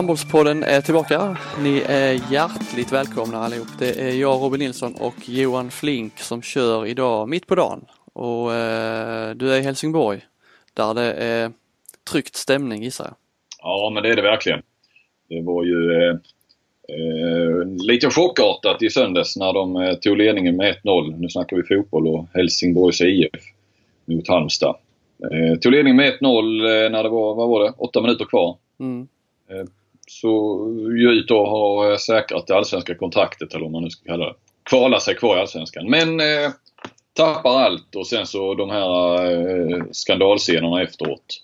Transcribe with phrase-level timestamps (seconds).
[0.00, 1.36] Handbollspodden är tillbaka.
[1.62, 3.68] Ni är hjärtligt välkomna allihop.
[3.78, 7.84] Det är jag Robin Nilsson och Johan Flink som kör idag mitt på dagen.
[8.12, 10.20] Och eh, du är i Helsingborg
[10.74, 11.52] där det är
[12.10, 13.14] tryckt stämning gissar jag.
[13.62, 14.62] Ja men det är det verkligen.
[15.28, 16.14] Det var ju eh,
[16.88, 21.16] eh, lite chockartat i söndags när de eh, tog ledningen med 1-0.
[21.16, 23.30] Nu snackar vi fotboll och Helsingborgs IF
[24.04, 24.76] mot Halmstad.
[25.32, 28.56] Eh, tog ledningen med 1-0 eh, när det var, vad var det, 8 minuter kvar.
[28.80, 29.08] Mm.
[30.20, 30.66] Så
[30.96, 34.34] ju ut och har säkrat det allsvenska kontraktet eller vad man nu ska kalla det.
[34.62, 35.90] Kvala sig kvar i Allsvenskan.
[35.90, 36.50] Men eh,
[37.12, 41.42] tappar allt och sen så de här eh, skandalscenerna efteråt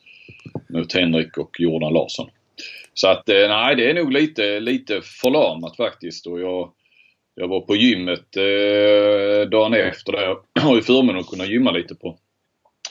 [0.69, 2.31] mot Henrik och Jordan Larsson.
[2.95, 6.27] Så att eh, nej, det är nog lite, lite förlamat faktiskt.
[6.27, 6.73] Och jag,
[7.35, 10.37] jag var på gymmet eh, dagen efter där.
[10.55, 12.19] Jag har ju förmånen att kunna gymma lite på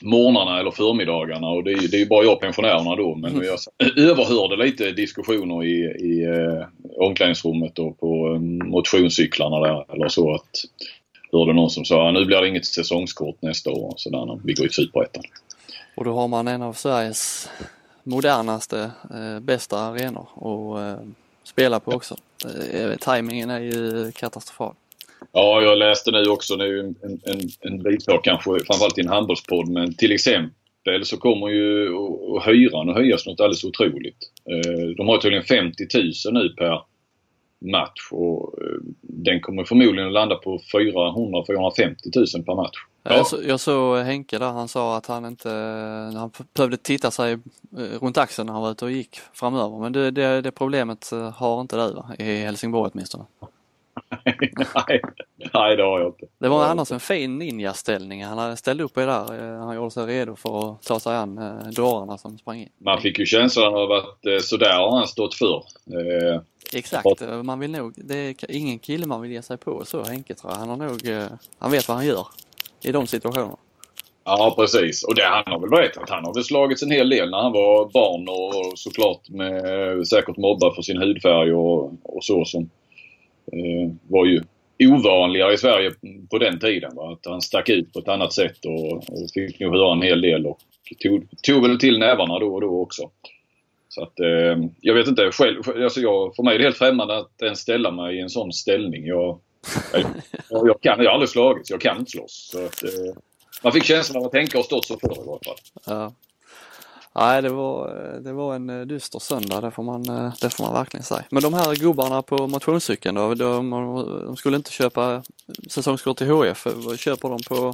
[0.05, 3.15] morgnarna eller förmiddagarna och det är, det är bara jag och pensionärerna då.
[3.15, 3.59] Men jag
[4.09, 6.67] överhörde lite diskussioner i, i eh,
[6.97, 10.33] omklädningsrummet och på eh, motionscyklarna där eller så.
[10.33, 10.49] att
[11.31, 14.65] Hörde någon som sa nu blir det inget säsongskort nästa år så där vi går
[14.65, 15.23] i Superettan.
[15.95, 17.49] Och då har man en av Sveriges
[18.03, 21.07] modernaste, eh, bästa arenor att eh,
[21.43, 22.15] spela på också.
[22.71, 24.73] Eh, timingen är ju katastrofal.
[25.31, 29.67] Ja, jag läste nu också, nu en, en, en bisak kanske framförallt i en handbollspodd,
[29.67, 31.89] men till exempel så kommer ju
[32.45, 34.17] hyran att höjas något alldeles otroligt.
[34.51, 35.83] Eh, de har tydligen 50
[36.25, 36.81] 000 nu per
[37.71, 42.77] match och eh, den kommer förmodligen att landa på 400-450 000 per match.
[43.03, 43.15] Ja.
[43.15, 45.49] Jag, så, jag såg Henke där, han sa att han inte,
[46.15, 47.33] han behövde titta sig
[47.77, 49.79] eh, runt axeln när han var ute och gick framöver.
[49.79, 52.11] Men det, det, det problemet har inte du va?
[52.19, 53.25] I Helsingborg åtminstone
[54.25, 55.01] nej,
[55.53, 56.25] nej, det har jag inte.
[56.39, 58.23] Det var annars en fin ninja-ställning.
[58.23, 59.53] Han ställt upp i där.
[59.53, 62.69] Eh, han gjorde sig redo för att ta sig an eh, dårarna som sprang in.
[62.77, 65.63] Man fick ju känslan av att eh, sådär har han stått för.
[66.73, 70.35] Exakt, man vill nog, det är ingen kille man vill ge sig på så Henke
[70.35, 70.59] tror jag.
[70.59, 71.29] Han har nog,
[71.59, 72.27] han vet vad han gör
[72.81, 73.57] i de situationerna.
[74.25, 76.09] Ja precis och det han har väl berättat.
[76.09, 80.37] Han har väl slagits en hel del när han var barn och såklart med, säkert
[80.37, 82.69] mobbad för sin hudfärg och, och så som
[83.53, 84.41] Eh, var ju
[84.79, 85.91] ovanligare i Sverige
[86.29, 86.95] på den tiden.
[86.95, 87.11] Va?
[87.11, 90.21] Att han stack ut på ett annat sätt och, och fick nog höra en hel
[90.21, 90.59] del och
[91.03, 93.09] tog, tog väl till nävarna då och då också.
[93.89, 97.17] Så att eh, jag vet inte själv, alltså jag, för mig är det helt främmande
[97.17, 99.05] att ens ställa mig i en sån ställning.
[99.05, 99.39] Jag,
[100.49, 102.49] jag, jag kan, jag har aldrig slagits, jag kan inte slåss.
[102.51, 103.15] Så att, eh,
[103.63, 105.55] man fick känslan av att tänka och stått så förr i varje fall.
[105.85, 106.13] Ja.
[107.15, 107.87] Nej, det var,
[108.19, 111.23] det var en eh, dyster söndag, det får, man, eh, det får man verkligen säga.
[111.29, 113.69] Men de här gubbarna på motionscykeln då, de,
[114.25, 115.21] de skulle inte köpa eh,
[115.69, 116.67] säsongskort till HF.
[116.97, 117.73] Köper de på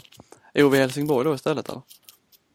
[0.53, 1.81] OV Helsingborg då istället eller?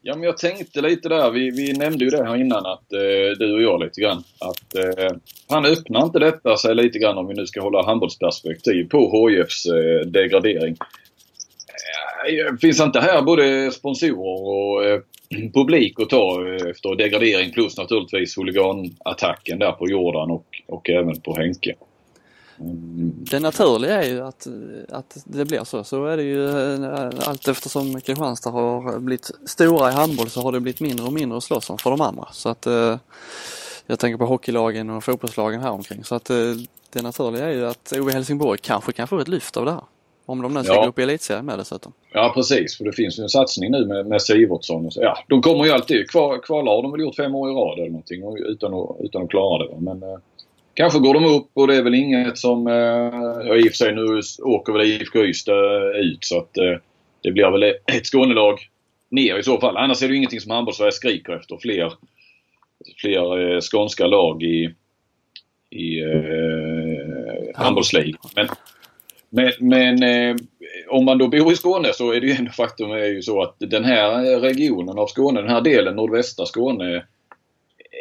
[0.01, 1.31] Ja, men jag tänkte lite där.
[1.31, 4.23] Vi, vi nämnde ju det här innan, att eh, du och jag lite grann.
[4.39, 5.17] Att eh,
[5.49, 9.65] han öppnar inte detta sig lite grann om vi nu ska hålla handbollsperspektiv på HFs
[9.65, 10.77] eh, degradering.
[12.61, 15.01] Finns inte här både sponsorer och
[15.53, 21.21] publik att ta eh, efter degradering plus naturligtvis huliganattacken där på Jordan och, och även
[21.21, 21.75] på Henke.
[22.59, 23.13] Mm.
[23.31, 24.47] Det naturliga är ju att,
[24.89, 25.83] att det blir så.
[25.83, 26.49] Så är det ju
[26.83, 31.13] eh, allt eftersom Kristianstad har blivit stora i handboll så har det blivit mindre och
[31.13, 32.27] mindre att slåss om för de andra.
[32.31, 32.97] Så att eh,
[33.85, 36.03] jag tänker på hockeylagen och fotbollslagen här omkring.
[36.03, 36.25] Så att
[36.93, 39.83] det naturliga är ju att OV Helsingborg kanske kan få ett lyft av det här.
[40.29, 40.87] Om de nu ska ja.
[40.87, 41.93] upp i elitserien med dessutom.
[42.13, 44.85] Ja precis, för det finns ju en satsning nu med, med Sivertsson.
[44.85, 45.01] Och så.
[45.01, 46.09] Ja, de kommer ju alltid.
[46.09, 49.23] Kvar, kvala har de väl gjort fem år i rad eller någonting utan att, utan
[49.23, 49.79] att klara det.
[49.79, 50.17] Men eh,
[50.73, 52.67] kanske går de upp och det är väl inget som...
[52.67, 52.73] Eh,
[53.47, 56.77] ja, i och för sig nu åker väl IFK Ystad ut så att eh,
[57.21, 58.59] det blir väl ett Skånelag
[59.09, 59.77] ner i så fall.
[59.77, 61.57] Annars är det ju ingenting som handbolls skriker efter.
[61.57, 61.93] Fler,
[63.01, 64.73] fler eh, skånska lag i,
[65.69, 68.19] i eh, handbollsligan.
[68.35, 68.47] Men
[69.37, 70.35] men, men eh,
[70.89, 73.41] om man då bor i Skåne så är det ju ändå faktum är ju så
[73.41, 77.05] att den här regionen av Skåne, den här delen, nordvästra Skåne,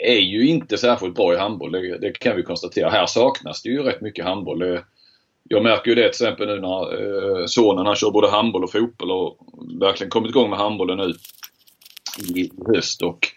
[0.05, 1.73] är ju inte särskilt bra i handboll.
[1.73, 2.91] Det, det kan vi konstatera.
[2.91, 4.81] Här saknas det ju rätt mycket handboll.
[5.49, 8.73] Jag märker ju det till exempel nu när eh, sonen han kör både handboll och
[8.73, 9.39] fotboll och
[9.81, 11.15] verkligen kommit igång med handbollen nu
[12.41, 13.03] i höst.
[13.03, 13.29] Och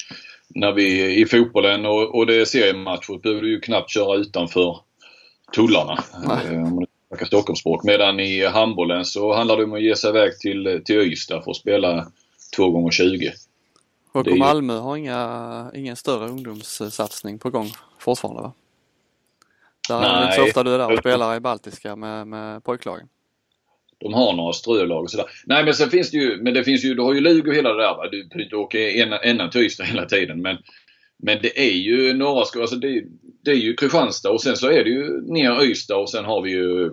[0.50, 4.78] när vi i fotbollen och, och det är seriematcher behöver du ju knappt köra utanför
[5.54, 6.04] tullarna.
[6.28, 7.84] Nej snacka Stockholmsspråk.
[7.84, 11.52] Medan i handbollen så handlar det om att ge sig iväg till, till Ystad för
[11.52, 12.12] att spela
[12.56, 13.34] 2 gånger 20
[14.12, 14.36] Och ju...
[14.36, 17.68] Malmö har inga, ingen större ungdomssatsning på gång
[18.00, 18.54] fortfarande va?
[19.90, 20.10] Där Nej.
[20.10, 23.08] är det inte så ofta du är där och spelar i Baltiska med, med pojklagen.
[23.98, 25.26] De har några strölag och sådär.
[25.46, 27.74] Nej men sen finns det ju, men det finns ju, du har ju Lugo hela
[27.74, 28.08] det där va.
[28.12, 28.92] Du behöver inte åka
[29.24, 30.58] ända till Ystad hela tiden men
[31.24, 33.04] men det är ju några, alltså det,
[33.42, 36.42] det är ju Kristianstad och sen så är det ju ner Ystad och sen har
[36.42, 36.92] vi ju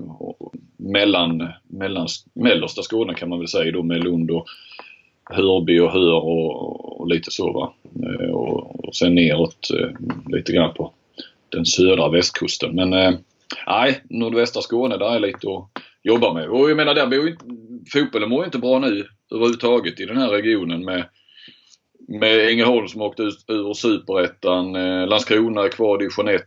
[0.77, 4.47] mellan, mellan mellersta Skåne kan man väl säga då med Lund och
[5.31, 7.73] Hörby och Hör och, och lite så va.
[8.03, 9.89] Eh, och, och sen neråt eh,
[10.27, 10.93] lite grann på
[11.49, 12.75] den södra västkusten.
[12.75, 13.13] Men eh,
[13.67, 16.49] nej, nordvästra Skåne där är lite att jobba med.
[16.49, 17.37] Och jag menar där bor ju
[17.93, 21.05] fotbollen mår ju inte bra nu överhuvudtaget i den här regionen med
[22.09, 24.73] med Ängelholm som åkte ut ur Superettan.
[25.09, 26.43] Landskrona är kvar i division 1.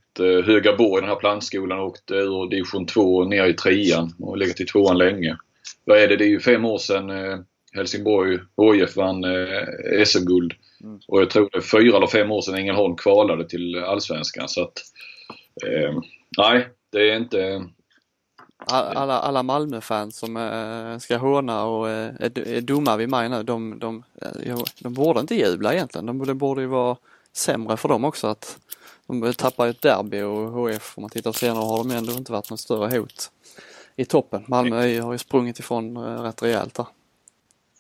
[0.46, 4.66] Högaborg, den här plantskolan, åkte ur division 2 ner i trean och har legat i
[4.66, 5.38] tvåan länge.
[5.86, 6.16] Vad är det?
[6.16, 7.12] Det är ju fem år sedan
[7.74, 8.40] Helsingborg
[8.74, 10.54] HIF vann eh, SM-guld.
[10.84, 11.00] Mm.
[11.08, 14.50] Och jag tror det är fyra eller fem år sedan Ängelholm kvalade till Allsvenskan.
[14.50, 14.74] Så att,
[15.68, 16.00] eh,
[16.38, 17.66] nej, det är inte...
[18.66, 23.80] Alla, alla Malmö-fans som äh, ska håna och äh, är dumma vid mig nu, de,
[23.80, 26.06] de, äh, de borde inte jubla egentligen.
[26.06, 26.98] De, det borde ju vara
[27.34, 28.60] sämre för dem också att
[29.08, 32.50] de tappar ett derby och HF, om man tittar senare, har de ändå inte varit
[32.50, 33.32] något större hot
[33.96, 34.44] i toppen.
[34.48, 36.86] Malmö har ju sprungit ifrån rätt rejält där.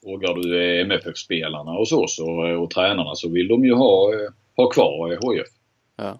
[0.03, 2.25] Frågar du MFF-spelarna och så, så
[2.63, 4.11] och tränarna så vill de ju ha,
[4.55, 5.47] ha kvar HIF.
[5.95, 6.19] Ja.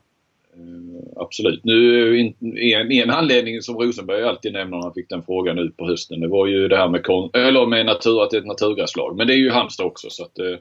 [0.60, 1.64] Uh, absolut.
[1.64, 5.88] Nu en, en anledning som Rosenberg alltid nämner när han fick den frågan nu på
[5.88, 9.18] hösten det var ju det här med, eller med natur, att det är ett naturgräslag.
[9.18, 10.58] Men det är ju Halmstad också så att uh,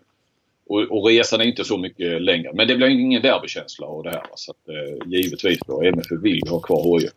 [0.68, 2.50] och, och resan är inte så mycket längre.
[2.54, 4.22] Men det blir ingen derbykänsla av det här.
[4.34, 7.10] Så att, uh, givetvis då, MFF vill ha kvar HIF.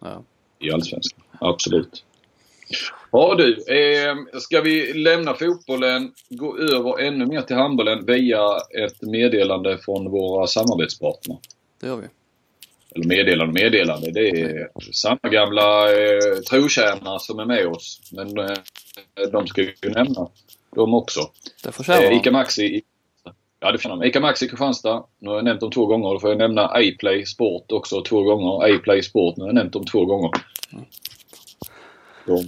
[0.00, 0.22] Ja.
[0.60, 1.22] I Allsvenskan.
[1.40, 2.04] Absolut.
[3.12, 8.40] Ja du, eh, ska vi lämna fotbollen, gå över ännu mer till handbollen via
[8.84, 11.36] ett meddelande från våra samarbetspartner?
[11.80, 12.06] Det gör vi.
[12.94, 14.10] Eller meddelande meddelande.
[14.10, 18.00] Det är samma gamla eh, trotjänare som är med oss.
[18.12, 18.56] Men eh,
[19.32, 20.28] de ska ju nämna
[20.76, 21.20] dem också.
[21.64, 22.82] Det får eh, Ica Maxi
[23.60, 25.04] Ja, det får Ica Maxi Kristianstad.
[25.18, 26.08] Nu har jag nämnt dem två gånger.
[26.08, 28.74] Då får jag nämna A-Play Sport också två gånger.
[28.74, 30.30] A-Play Sport, nu har jag nämnt dem två gånger.
[30.72, 30.84] Mm.
[32.26, 32.40] De eh,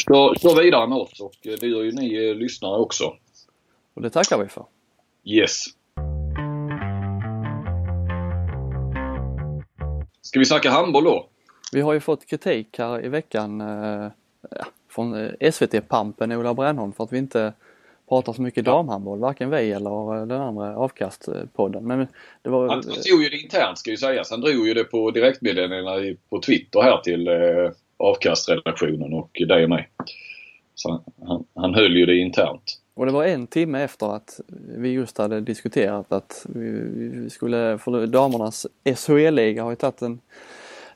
[0.00, 3.14] står, står vidare med oss och det gör ju ni eh, lyssnare också.
[3.94, 4.64] Och det tackar vi för.
[5.24, 5.64] Yes.
[10.38, 11.26] Ska vi snacka handboll då?
[11.72, 14.10] Vi har ju fått kritik här i veckan eh,
[14.90, 17.52] från eh, SVT-pampen Ola Brännholm för att vi inte
[18.08, 21.86] pratar så mycket damhandboll, varken vi eller den andra avkastpodden.
[21.86, 22.06] Men
[22.42, 22.68] det var...
[22.68, 24.30] Han drog ju det internt ska ju sägas.
[24.30, 29.70] Han drog ju det på direktmeddelandena på Twitter här till eh, avkastredaktionen och dig och
[29.70, 29.88] mig.
[30.74, 32.77] Så han, han höll ju det internt.
[32.98, 34.40] Och det var en timme efter att
[34.78, 38.66] vi just hade diskuterat att vi skulle, för damernas
[38.96, 40.20] SHL-liga har ju tagit en,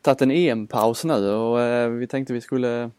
[0.01, 2.91] tagit en EM-paus nu och eh, vi tänkte vi skulle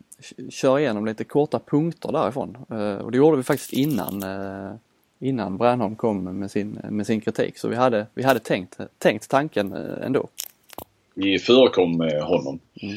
[0.50, 2.58] köra igenom lite korta punkter därifrån.
[2.70, 4.72] Eh, och det gjorde vi faktiskt innan, eh,
[5.20, 7.58] innan Bränholm kom med sin, med sin kritik.
[7.58, 9.74] Så vi hade, vi hade tänkt, tänkt tanken
[10.04, 10.28] ändå.
[11.14, 12.60] Vi förekom honom.
[12.82, 12.96] Mm.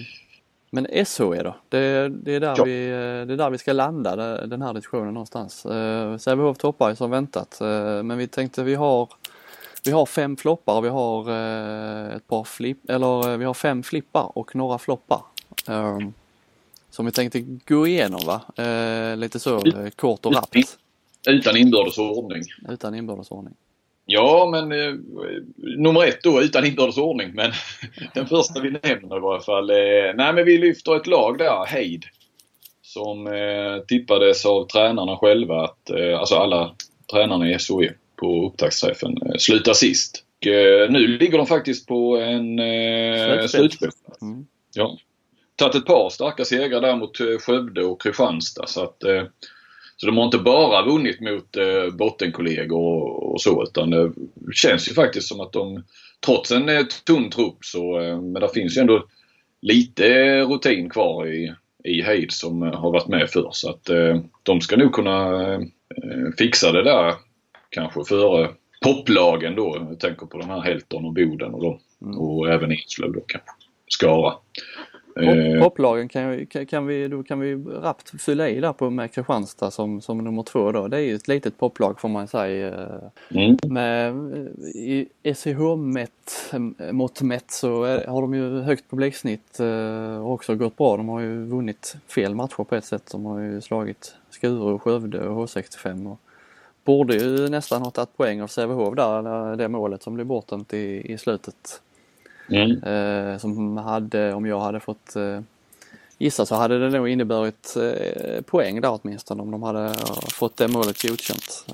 [0.76, 1.54] Men SHE då?
[1.68, 2.64] Det, det, är där ja.
[2.64, 2.88] vi,
[3.26, 5.66] det är där vi ska landa den här diskussionen någonstans.
[6.18, 7.58] Sävehof toppar ju som väntat
[8.04, 9.08] men vi tänkte vi har
[9.84, 11.20] vi har fem floppar och vi har
[12.16, 15.22] ett par flipp, eller vi har fem flippar och några floppar.
[15.68, 16.14] Um,
[16.96, 18.64] som vi tänkte gå igenom va?
[18.64, 20.78] Eh, lite så eh, kort och rappt.
[21.28, 22.42] Utan inbördes ordning.
[22.68, 23.54] Utan inbördes ordning.
[24.06, 24.94] Ja, men eh,
[25.76, 27.30] nummer ett då utan inbördes ordning.
[27.34, 27.52] Men
[28.14, 29.70] den första vi nämner i varje fall.
[29.70, 32.04] Eh, nej, men vi lyfter ett lag där, Heid.
[32.82, 36.74] Som eh, tippades av tränarna själva att, eh, alltså alla
[37.12, 40.24] tränarna i SOE på upptaktsträffen, eh, slutar sist.
[40.40, 43.90] Och, eh, nu ligger de faktiskt på en eh, slutspel.
[44.22, 44.46] Mm.
[44.74, 44.96] Ja
[45.56, 48.66] tagit ett par starka segrar där mot eh, Skövde och Kristianstad.
[48.66, 49.22] Så, att, eh,
[49.96, 54.12] så de har inte bara vunnit mot eh, bottenkollegor och, så utan det
[54.54, 55.84] känns ju faktiskt som att de
[56.26, 56.70] trots en
[57.06, 59.06] tunn trupp så men det finns ju ändå
[59.62, 63.48] lite rutin kvar i, i Heid som har varit med förr.
[63.52, 63.90] Så att
[64.42, 65.30] de ska nog kunna
[66.38, 67.14] fixa det där
[67.70, 68.50] kanske före
[68.80, 69.86] topplagen då.
[69.88, 72.18] Jag tänker på de här Helton och Boden och, de, mm.
[72.18, 73.50] och även Eslöv då kanske.
[73.88, 74.34] Skara.
[75.62, 79.70] Topplagen eh, kan, kan, vi, då kan vi rappt fylla i där på med Kristianstad
[79.70, 80.88] som, som nummer två då.
[80.88, 82.88] Det är ju ett litet poplag får man säga.
[83.28, 83.56] Mm.
[83.66, 84.14] Med,
[84.74, 86.52] I SEH-mätt,
[86.92, 90.96] mått mätt så har de ju högt publiksnitt eh, och också gått bra.
[90.96, 93.08] De har ju vunnit fel matcher på ett sätt.
[93.12, 96.12] De har ju slagit Skuru, och Skövde och H65.
[96.12, 96.20] Och
[96.84, 101.12] borde ju nästan ha tagit poäng av Sävehof där, det målet som blev bortdömt i,
[101.12, 101.80] i slutet
[102.48, 102.82] Mm.
[102.82, 105.40] Eh, som hade, om jag hade fått eh,
[106.18, 109.94] gissa så hade det nog inneburit eh, poäng där åtminstone om de hade
[110.34, 111.66] fått det målet godkänt.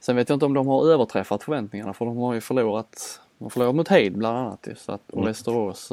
[0.00, 3.50] Sen vet jag inte om de har överträffat förväntningarna för de har ju förlorat, de
[3.50, 5.26] förlorat mot Heid bland annat så att, och mm.
[5.26, 5.90] Västerås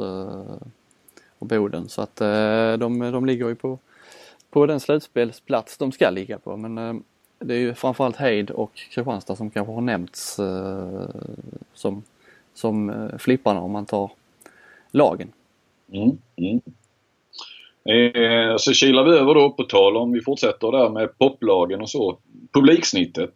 [1.38, 3.78] och Boden så att de, de ligger ju på,
[4.50, 7.04] på den slutspelsplats de ska ligga på men
[7.38, 10.40] det är ju framförallt Heid och Kristianstad som kanske har nämnts
[11.74, 12.02] som,
[12.54, 14.10] som eh, flipparna om man tar
[14.90, 15.32] lagen.
[15.92, 16.60] Mm, mm.
[17.88, 21.90] Eh, så kilar vi över då på tal om vi fortsätter där med poplagen och
[21.90, 22.18] så.
[22.52, 23.32] Publiksnittet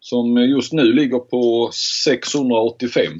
[0.00, 1.70] som just nu ligger på
[2.04, 3.12] 685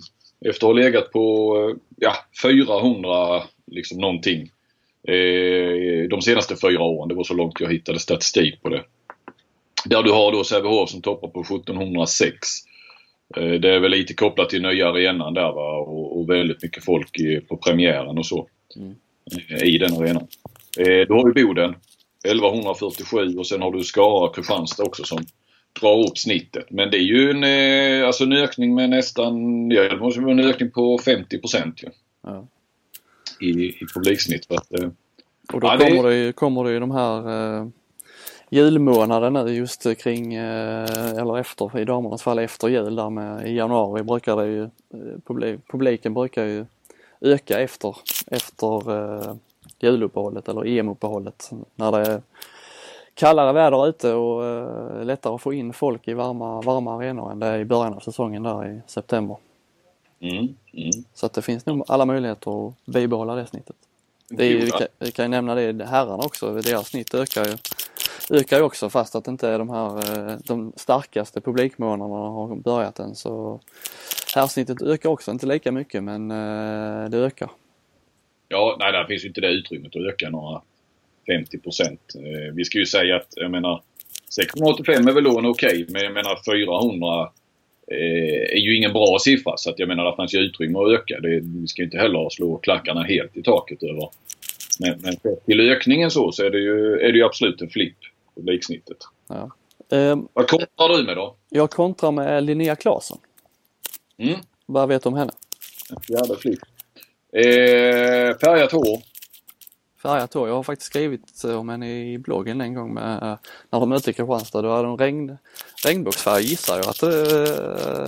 [0.46, 4.40] efter att ha legat på eh, ja, 400 liksom någonting
[5.08, 7.08] eh, de senaste fyra åren.
[7.08, 8.82] Det var så långt jag hittade statistik på det.
[9.84, 12.48] Där du har då Sävehof som toppar på 1706.
[13.36, 16.84] Eh, det är väl lite kopplat till nya arenan där va och, och väldigt mycket
[16.84, 18.48] folk i, på premiären och så.
[18.76, 18.94] Mm.
[19.64, 20.26] I den arenan.
[20.78, 21.74] Eh, du har ju Boden
[22.24, 25.18] 1147 och sen har du Skara och Kristianstad också som
[25.80, 26.70] drar upp snittet.
[26.70, 30.32] Men det är ju en, eh, alltså en ökning med nästan, ja det måste vara
[30.32, 31.88] en ökning på 50 procent ju.
[32.22, 32.46] Ja.
[33.40, 34.52] I, I publiksnitt.
[34.52, 34.88] Att, eh,
[35.52, 36.26] och då ja, kommer, det...
[36.26, 37.18] Det, kommer det ju de här
[37.58, 37.68] eh,
[38.50, 43.54] julmånaden nu just kring, eh, eller efter, i damernas fall efter jul där med i
[43.54, 46.66] januari brukar det ju, eh, publiken brukar ju
[47.20, 49.34] öka efter, efter eh,
[49.80, 52.22] juluppehållet eller EM-uppehållet när det är
[53.14, 57.38] kallare väder ute och eh, lättare att få in folk i varma, varma arenor än
[57.38, 59.36] det är i början av säsongen där i september.
[60.20, 60.36] Mm,
[60.72, 60.90] mm.
[61.14, 63.76] Så att det finns nog alla möjligheter att bibehålla det snittet.
[64.28, 67.56] Det är, vi, kan, vi kan ju nämna det, herrarna också, deras snitt ökar ju,
[68.30, 73.14] ökar ju också fast att inte de här eh, de starkaste publikmånaderna har börjat än
[73.14, 73.60] så
[74.34, 77.50] härsnittet ökar också, inte lika mycket men eh, det ökar.
[78.48, 80.62] Ja, nej, där finns ju inte det utrymmet att öka några
[81.26, 82.14] 50 procent.
[82.14, 83.82] Eh, vi ska ju säga att, jag menar,
[84.28, 87.30] 685 är väl då en okej, okay, men jag menar 400
[87.92, 89.56] är ju ingen bra siffra.
[89.56, 91.20] Så att jag menar, det fanns ju utrymme att öka.
[91.20, 94.08] Det, vi ska ju inte heller slå klackarna helt i taket över.
[94.80, 97.96] Men, men till ökningen så, så är det ju, är det ju absolut en flipp,
[98.34, 98.98] publiksnittet.
[99.28, 99.50] Ja.
[99.88, 101.36] Um, Vad kontrar du med då?
[101.48, 103.18] Jag kontrar med Linnea Claesson.
[104.18, 104.40] Mm.
[104.66, 105.32] Vad vet du om henne?
[105.90, 106.60] En fjärde flipp.
[107.32, 109.02] Eh, färgat hår.
[110.02, 110.48] Färgat hår.
[110.48, 113.38] Jag har faktiskt skrivit om henne i bloggen en gång med, eh,
[113.70, 114.62] när de mötte Kristianstad.
[114.62, 115.38] Då hade de regn,
[115.84, 117.30] regnbågsfärg gissar jag att det,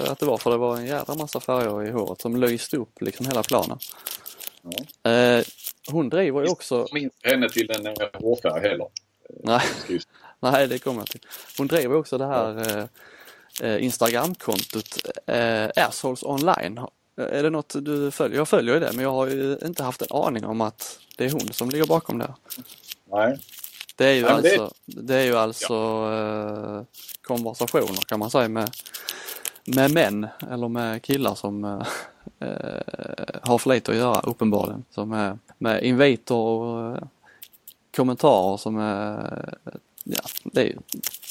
[0.05, 2.77] eh, att det var för det var en jädra massa färger i håret som lyste
[2.77, 3.79] upp liksom hela planen.
[4.63, 5.11] Ja.
[5.11, 5.45] Eh,
[5.91, 6.75] hon driver ju också...
[6.75, 8.87] Jag minns henne till en eh, hårfärg heller.
[9.45, 9.63] Nej.
[10.41, 11.21] Nej, det kommer jag till.
[11.59, 12.89] Hon driver också det här
[13.63, 16.81] eh, Instagramkontot eh, Assholes online.
[17.17, 18.39] Är det något du följer?
[18.39, 21.25] Jag följer ju det men jag har ju inte haft en aning om att det
[21.25, 22.35] är hon som ligger bakom det.
[23.11, 23.39] Nej.
[23.97, 25.03] Det är ju men alltså, det...
[25.03, 25.15] det...
[25.15, 26.79] är ju alltså ja.
[26.79, 26.85] eh,
[27.23, 28.71] konversationer kan man säga med,
[29.65, 31.83] med män eller med killar som eh,
[32.41, 32.83] eh
[33.43, 34.85] har för lite att göra uppenbarligen.
[34.91, 37.03] Som är med inviter och eh,
[37.97, 39.55] kommentarer som är,
[40.05, 40.77] ja det är ju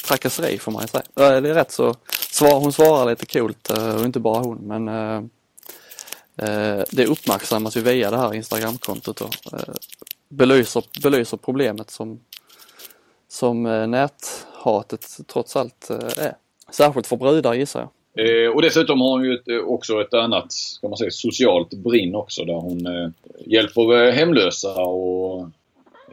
[0.07, 1.03] trakasseri får man ju säga.
[1.13, 1.95] Det är rätt så,
[2.31, 5.23] svar, hon svarar lite coolt eh, och inte bara hon men eh,
[6.37, 9.73] eh, det uppmärksammas ju via det här Instagramkontot och Eh,
[10.29, 12.19] belyser, belyser problemet som,
[13.27, 16.35] som näthatet trots allt är.
[16.71, 17.89] Särskilt för brudar gissar jag.
[18.15, 22.15] Eh, och dessutom har hon ju ett, också ett annat, ska man säga, socialt brinn
[22.15, 23.09] också där hon eh,
[23.45, 25.49] hjälper hemlösa och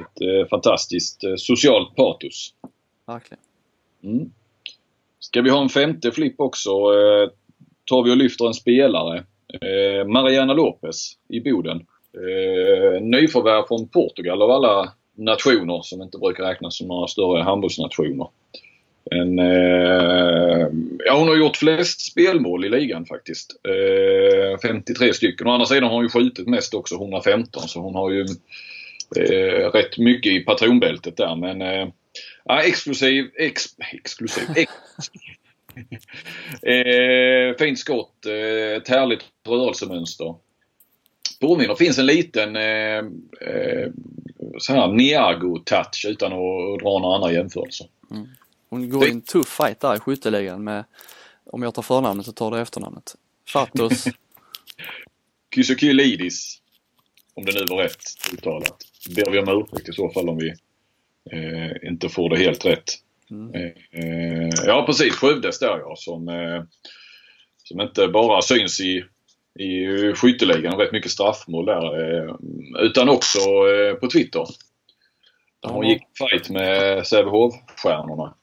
[0.00, 2.55] ett eh, fantastiskt socialt patos.
[3.07, 3.43] Verkligen.
[4.05, 4.33] Mm.
[5.19, 6.71] Ska vi ha en femte flipp också
[7.85, 11.76] tar vi och lyfter en spelare Eh, Mariana Lopez i Boden.
[12.14, 18.28] Eh, nyförvärv från Portugal av alla nationer som inte brukar räknas som några större handbollsnationer.
[19.11, 20.67] En, eh,
[21.05, 23.61] ja, hon har gjort flest spelmål i ligan faktiskt.
[23.64, 25.47] Eh, 53 stycken.
[25.47, 27.62] Å andra sidan har hon ju skjutit mest också, 115.
[27.62, 28.26] Så hon har ju
[29.16, 31.36] eh, rätt mycket i patronbältet där.
[31.36, 31.88] Men eh,
[32.44, 35.38] ja, exklusiv, ex, exklusiv, exklusiv
[36.62, 38.26] eh, fint skott.
[38.26, 40.34] Eh, ett härligt rörelsemönster.
[41.40, 42.98] Påminner, finns en liten eh,
[43.40, 43.90] eh,
[44.58, 47.86] så här Niago-touch utan att dra några andra jämförelser.
[48.10, 48.26] Mm.
[48.70, 50.84] Hon går i en tuff fight där i skytteligan med,
[51.44, 53.16] om jag tar förnamnet så tar du efternamnet.
[53.48, 54.04] Fatos.
[55.54, 56.62] Kysokylidis.
[57.38, 58.02] Om det nu var rätt
[58.33, 58.76] uttalat.
[59.16, 60.49] Ber vi om ursäkt i så fall om vi
[61.30, 62.85] eh, inte får det helt rätt.
[63.30, 63.54] Mm.
[63.92, 66.62] Eh, ja precis, Skövdes där ja som, eh,
[67.64, 69.04] som inte bara syns i,
[69.59, 72.00] i skytteligan, rätt mycket straffmål där.
[72.00, 72.35] Eh,
[72.78, 73.38] utan också
[74.00, 74.47] på Twitter.
[75.61, 78.35] Där hon gick fight med Sävehof-stjärnorna.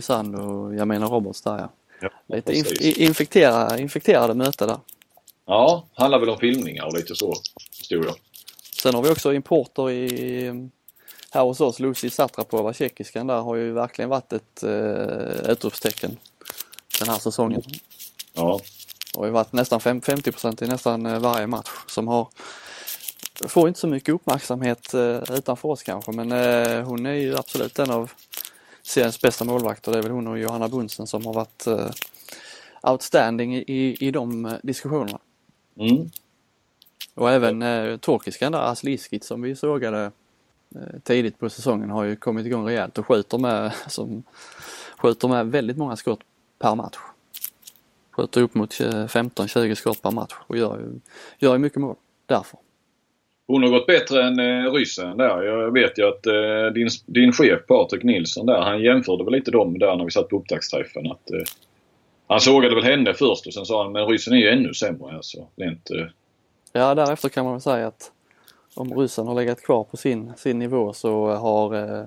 [0.00, 1.72] Sand och jag menar Roberts där ja.
[2.00, 4.78] Ja, lite inf infektera, infekterade möte där.
[5.48, 7.34] Ja, handlar väl om filmningar och lite så,
[7.76, 8.14] förstod jag.
[8.82, 10.70] Sen har vi också importer i
[11.30, 16.16] här hos oss, Lucy Satrapova, tjeckiskan där har ju verkligen varit ett eh, utropstecken
[16.98, 17.62] den här säsongen.
[18.34, 18.60] Ja.
[19.12, 22.28] Det har ju varit nästan 50 i nästan eh, varje match som har
[23.46, 27.78] får inte så mycket uppmärksamhet eh, utanför oss kanske men eh, hon är ju absolut
[27.78, 28.10] en av
[28.82, 29.92] seriens bästa målvakter.
[29.92, 31.90] Det är väl hon och Johanna Bunsen som har varit eh,
[32.82, 35.18] outstanding i, i de eh, diskussionerna.
[35.78, 36.10] Mm.
[37.14, 40.10] Och även eh, turkiskan där, Asliskit som vi sågade
[40.74, 44.22] eh, tidigt på säsongen har ju kommit igång rejält och skjuter med, som,
[44.98, 46.20] skjuter med väldigt många skott
[46.58, 46.96] per match.
[48.10, 51.00] Skjuter upp mot 15-20 skott per match och gör ju,
[51.38, 52.58] gör ju mycket mål därför.
[53.48, 55.42] Hon har gått bättre än eh, ryssen där.
[55.42, 59.50] Jag vet ju att eh, din, din chef Patrik Nilsson där, han jämförde väl lite
[59.50, 61.06] dem där när vi satt på upptaktsträffen.
[61.06, 61.42] Att, eh,
[62.28, 65.16] han sågade väl henne först och sen sa han men ryssen är ju ännu sämre.
[65.16, 66.06] Alltså, rent, eh...
[66.72, 68.10] Ja därefter kan man väl säga att
[68.74, 72.04] om ryssen har legat kvar på sin, sin nivå så har eh,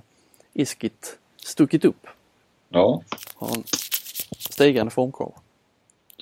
[0.53, 2.07] Iskit stuckit upp.
[2.69, 3.01] Ja.
[3.35, 3.63] Har en
[4.39, 5.31] stigande formkurva.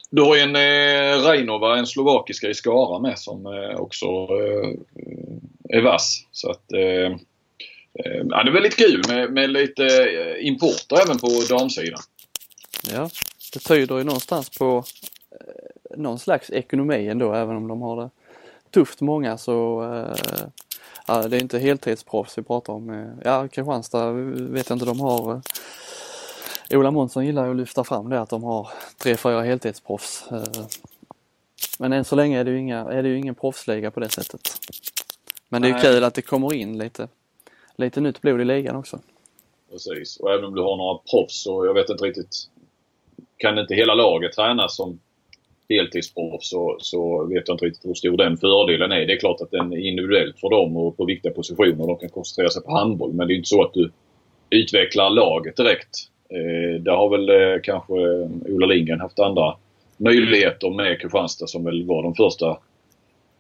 [0.10, 4.70] Du har ju en eh, Reinova, en slovakiska i Skara med som eh, också eh,
[5.70, 6.26] är vass.
[6.32, 7.12] Så att, eh,
[7.94, 12.00] eh, ja, det är väldigt kul med, med lite eh, importer även på damsidan.
[12.94, 13.10] Ja,
[13.54, 14.84] det tyder ju någonstans på
[15.32, 18.10] eh, någon slags ekonomi ändå även om de har det
[18.72, 20.48] tufft många så eh,
[21.08, 23.14] ja, det är inte heltidsproffs vi pratar om.
[23.24, 25.42] Ja, Kristianstad vet jag inte, de har
[26.72, 30.32] Ola Månsson gillar ju att lyfta fram det att de har tre, fyra heltidsproffs.
[30.32, 30.66] Eh,
[31.80, 34.10] men än så länge är det ju, inga, är det ju ingen proffsliga på det
[34.10, 34.42] sättet.
[35.50, 37.08] Men det är ju kul att det kommer in lite,
[37.76, 39.00] lite nytt blod i ligan också.
[39.72, 42.50] Precis, och även om du har några proffs så jag vet inte riktigt.
[43.40, 45.00] Kan inte hela laget tränas som
[45.70, 49.06] heltidsproffs så, så vet jag inte riktigt hur stor den fördelen är.
[49.06, 51.88] Det är klart att den är individuellt för dem och på viktiga positioner.
[51.88, 53.92] De kan koncentrera sig på handboll men det är inte så att du
[54.50, 57.94] utvecklar laget direkt Eh, där har väl eh, kanske
[58.54, 59.56] Ola Lindgren haft andra
[59.98, 62.58] möjligheter med Kristianstad som väl var de första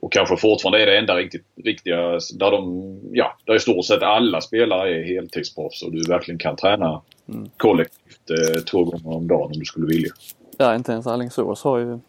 [0.01, 1.97] och kanske fortfarande är det enda riktigt, riktiga
[2.33, 6.55] där de, ja, där i stort sett alla spelare är heltidsproffs och du verkligen kan
[6.55, 7.49] träna mm.
[7.57, 10.11] kollektivt eh, två gånger om dagen om du skulle vilja.
[10.57, 11.99] Ja, inte ens Alingsås har ju,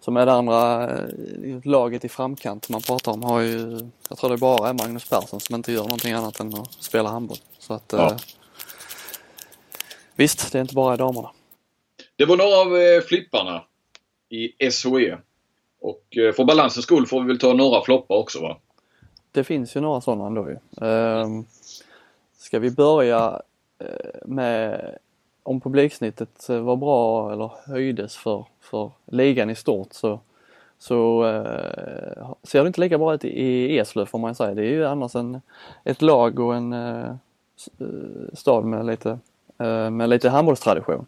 [0.00, 4.30] som är det andra eh, laget i framkant man pratar om, har ju, jag tror
[4.30, 7.38] det bara är Magnus Persson som inte gör någonting annat än att spela handboll.
[7.58, 8.10] Så att, ja.
[8.10, 8.16] eh,
[10.16, 11.30] Visst, det är inte bara damerna.
[12.16, 13.64] Det var några av eh, flipparna
[14.28, 15.18] i SHE.
[15.84, 18.56] Och eh, för balansens skull får vi väl ta några floppar också va?
[19.32, 20.86] Det finns ju några sådana ändå ju.
[20.86, 21.44] Ehm,
[22.36, 23.42] ska vi börja
[23.78, 24.80] eh, med
[25.42, 30.20] om publiksnittet var bra eller höjdes för, för ligan i stort så,
[30.78, 34.54] så eh, ser det inte lika bra ut i Eslöv får man säga.
[34.54, 35.40] Det är ju annars en,
[35.84, 37.14] ett lag och en eh,
[38.32, 39.18] stad med lite
[39.58, 41.06] Eh, med lite handbollstradition.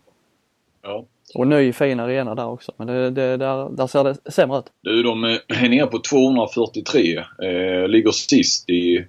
[0.83, 1.05] Ja.
[1.35, 2.73] Och ny fin arena där också.
[2.77, 4.65] Men det, det, där, där ser det sämre ut.
[4.81, 7.17] Du, de är nere på 243.
[7.17, 9.05] Eh, ligger sist i,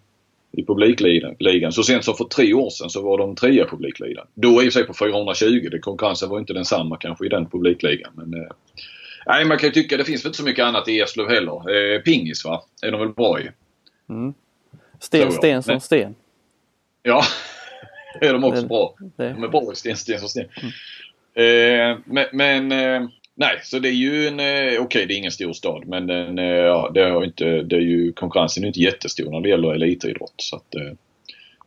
[0.51, 1.71] i publikligan.
[1.71, 4.27] Så sent som för tre år sedan så var de trea i publikligan.
[4.34, 5.67] Då i och för sig på 420.
[5.71, 8.12] Det, konkurrensen var inte densamma kanske i den publikligan.
[8.15, 8.47] Men, eh,
[9.25, 11.95] nej, man kan ju tycka det finns väl inte så mycket annat i Eslöv heller.
[11.95, 12.63] Eh, pingis va?
[12.82, 13.49] Är de väl bra i?
[14.10, 14.34] Mm.
[14.99, 16.15] Sten, sten som sten.
[17.03, 17.23] Ja,
[18.21, 18.95] är de också det, bra.
[19.17, 19.34] Det.
[19.34, 20.45] De är bra i sten, sten som sten.
[20.62, 20.71] Mm.
[21.38, 25.17] Eh, men, men eh, nej, så det är ju en, eh, okej okay, det är
[25.17, 28.67] ingen stor stad men den, eh, ja, det, är inte, det är ju, konkurrensen är
[28.67, 30.34] inte jättestor när det gäller elitidrott.
[30.38, 30.88] Så att, eh,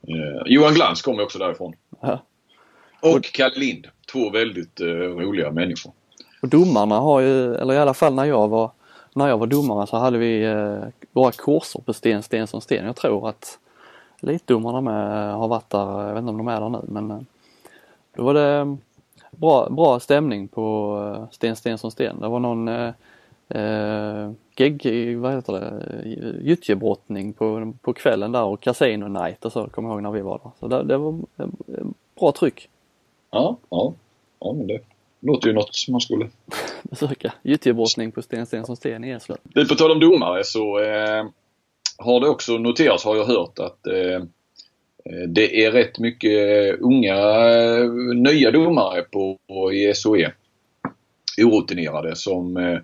[0.08, 1.74] eh, Johan Glans kommer också därifrån.
[2.00, 2.22] Ja.
[3.00, 3.86] Och Kalle Lind.
[4.12, 5.92] Två väldigt roliga människor.
[6.42, 8.70] Och domarna har ju, eller i alla fall när jag var,
[9.14, 10.46] när jag var domare så hade vi
[11.12, 12.86] våra kurser på sten, sten som sten.
[12.86, 13.58] Jag tror att
[14.22, 17.20] elitdomarna med har varit där, jag vet inte om de är där nu men eh,
[18.16, 18.76] då var det
[19.40, 22.20] bra, bra stämning på eh, Sten Sten som Sten.
[22.20, 22.92] Det var någon eh,
[23.48, 26.08] eh gegg, vad heter det,
[26.42, 30.20] gyttjebrottning på, på kvällen där och Casino Night och så, kommer jag ihåg när vi
[30.20, 30.50] var där.
[30.60, 31.20] Så det, det var
[32.20, 32.68] bra tryck.
[33.30, 33.92] Ja, ja,
[34.40, 34.80] ja men det
[35.20, 36.28] låter ju något som man skulle
[36.82, 37.32] besöka.
[37.42, 39.38] Gyttjebrottning på Sten Sten som Sten i Eslöv.
[39.68, 41.24] På tal om domare så eh,
[41.98, 44.24] har det också noterats, har jag hört, att eh,
[45.10, 47.16] Eh, det är rätt mycket eh, unga
[47.50, 50.32] eh, nya domare på, på i SOE.
[51.42, 52.78] Orutinerade som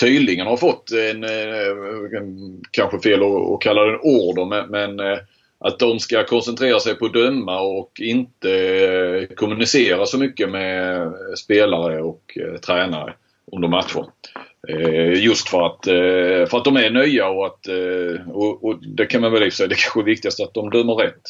[0.00, 5.18] tydligen har fått en, en kanske fel att, att kalla den, order, men, men
[5.58, 12.02] att de ska koncentrera sig på att döma och inte kommunicera så mycket med spelare
[12.02, 13.14] och tränare
[13.52, 14.04] under matcher.
[15.16, 15.84] Just för att,
[16.50, 17.66] för att de är nya och att,
[18.32, 21.22] och, och, det kan man väl säga, det kanske är viktigast att de dömer rätt.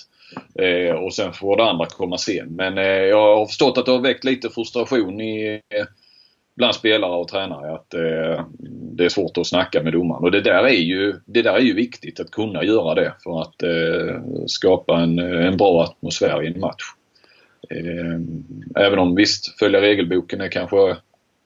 [0.54, 2.48] Eh, och sen får det andra komma sen.
[2.48, 5.86] Men eh, jag har förstått att det har väckt lite frustration i eh,
[6.56, 10.24] bland spelare och tränare att eh, det är svårt att snacka med domaren.
[10.24, 13.40] Och det där är ju, det där är ju viktigt att kunna göra det för
[13.40, 16.82] att eh, skapa en, eh, en bra atmosfär i en match.
[17.70, 18.20] Eh,
[18.84, 20.96] även om visst, följa regelboken är kanske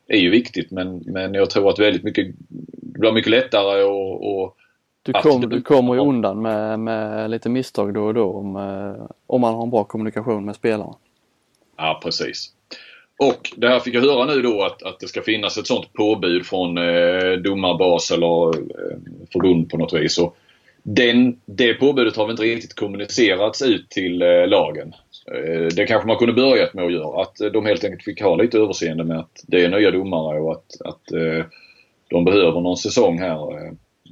[0.09, 2.27] är ju viktigt men, men jag tror att väldigt mycket,
[2.71, 4.57] det blir mycket lättare och, och
[5.03, 9.07] du, kom, du kommer ju undan med, med lite misstag då och då om, eh,
[9.27, 10.95] om man har en bra kommunikation med spelarna.
[11.77, 12.53] Ja precis.
[13.19, 15.93] Och det här fick jag höra nu då att, att det ska finnas ett sånt
[15.93, 18.97] påbud från eh, domarbas eller eh,
[19.33, 20.19] förbund på något vis.
[20.19, 20.37] Och
[20.83, 24.95] den, det påbudet har väl inte riktigt kommunicerats ut till eh, lagen.
[25.35, 27.23] Eh, det kanske man kunde börjat med att göra.
[27.23, 30.53] Att de helt enkelt fick ha lite överseende med att det är nya domare och
[30.53, 31.45] att, att eh,
[32.11, 33.71] de behöver någon säsong här.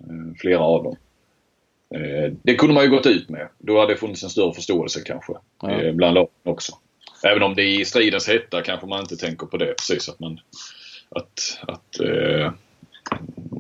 [0.09, 0.97] Eh, flera av dem.
[2.43, 3.49] Det kunde man ju gått ut med.
[3.59, 5.33] Då hade det funnits en större förståelse kanske.
[5.63, 5.93] Ja.
[5.93, 6.73] Bland lagen också.
[7.25, 10.09] Även om det är i stridens hetta kanske man inte tänker på det precis.
[10.09, 10.41] Att, man,
[11.09, 12.53] att, att, eh,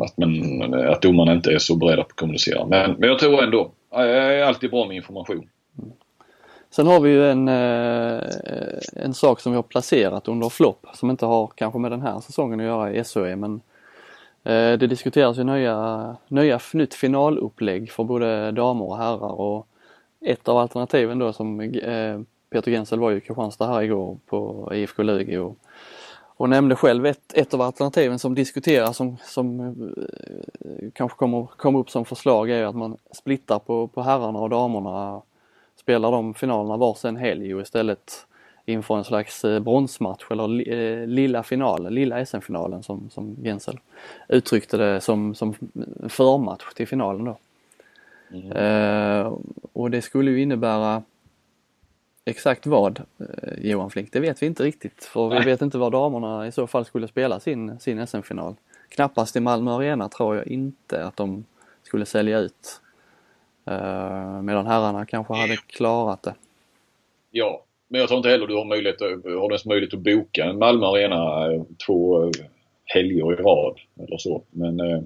[0.01, 2.67] att, man, att domarna inte är så beredda på att kommunicera.
[2.67, 5.49] Men, men jag tror ändå, det är alltid bra med information.
[6.71, 8.23] Sen har vi ju en, eh,
[8.93, 12.21] en sak som vi har placerat under flopp som inte har kanske med den här
[12.21, 13.61] säsongen att göra i SHE men eh,
[14.44, 19.66] Eh, det diskuteras ju nya, nya nytt finalupplägg för både damer och herrar och
[20.20, 22.20] ett av alternativen då som eh,
[22.51, 25.37] Peter Gensel var ju i Kristianstad här igår på IFK Lugi
[26.37, 31.79] och, nämnde själv ett, ett av alternativen som diskuteras som, som eh, kanske kommer, kommer
[31.79, 35.22] upp som förslag är att man splittar på, på herrarna och damerna,
[35.77, 38.27] spelar de finalerna varsin helg och istället
[38.68, 43.78] inför en slags eh, bronsmatch eller eh, lilla finalen, lilla SM-finalen som, som Gensel
[44.28, 45.54] uttryckte det som, som
[46.09, 47.38] förmatch till finalen då.
[48.33, 48.52] Mm.
[48.52, 49.33] Eh,
[49.72, 51.02] och det skulle ju innebära
[52.28, 55.90] Exakt vad eh, Johan Flink, det vet vi inte riktigt för vi vet inte var
[55.90, 58.54] damerna i så fall skulle spela sin, sin SM-final.
[58.88, 61.44] Knappast i Malmö Arena tror jag inte att de
[61.83, 62.81] skulle sälja ut.
[63.70, 66.35] Uh, medan herrarna kanske hade klarat det.
[67.31, 70.59] Ja, men jag tror inte heller du har möjlighet, har ens möjlighet att boka en
[70.59, 72.31] Malmö Arena eh, två eh,
[72.85, 74.42] helger i rad eller så.
[74.51, 75.03] Men eh,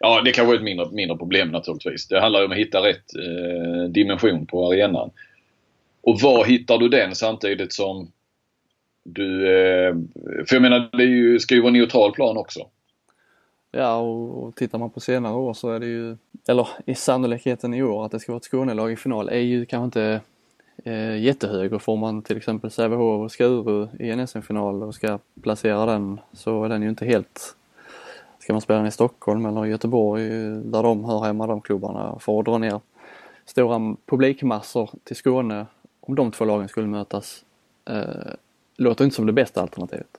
[0.00, 2.08] ja, det kanske är ett mindre, mindre problem naturligtvis.
[2.08, 5.10] Det handlar ju om att hitta rätt eh, dimension på arenan.
[6.02, 8.12] Och var hittar du den samtidigt som
[9.04, 9.48] du...
[9.56, 9.94] Eh,
[10.48, 12.60] för jag menar, det är ju, ska ju vara neutral plan också.
[13.72, 16.16] Ja, och tittar man på senare år så är det ju,
[16.48, 19.66] eller i sannolikheten i år att det ska vara ett Skånelag i final är ju
[19.66, 20.20] kanske inte
[20.84, 25.18] eh, jättehög och får man till exempel Sävehof och Skuru i en SM-final och ska
[25.42, 27.56] placera den så är den ju inte helt
[28.38, 30.28] Ska man spela den i Stockholm eller Göteborg
[30.64, 32.80] där de hör hemma, de klubbarna, för att dra ner
[33.44, 35.66] stora publikmassor till Skåne
[36.00, 37.44] om de två lagen skulle mötas
[37.84, 38.34] eh,
[38.76, 40.18] låter inte som det bästa alternativet.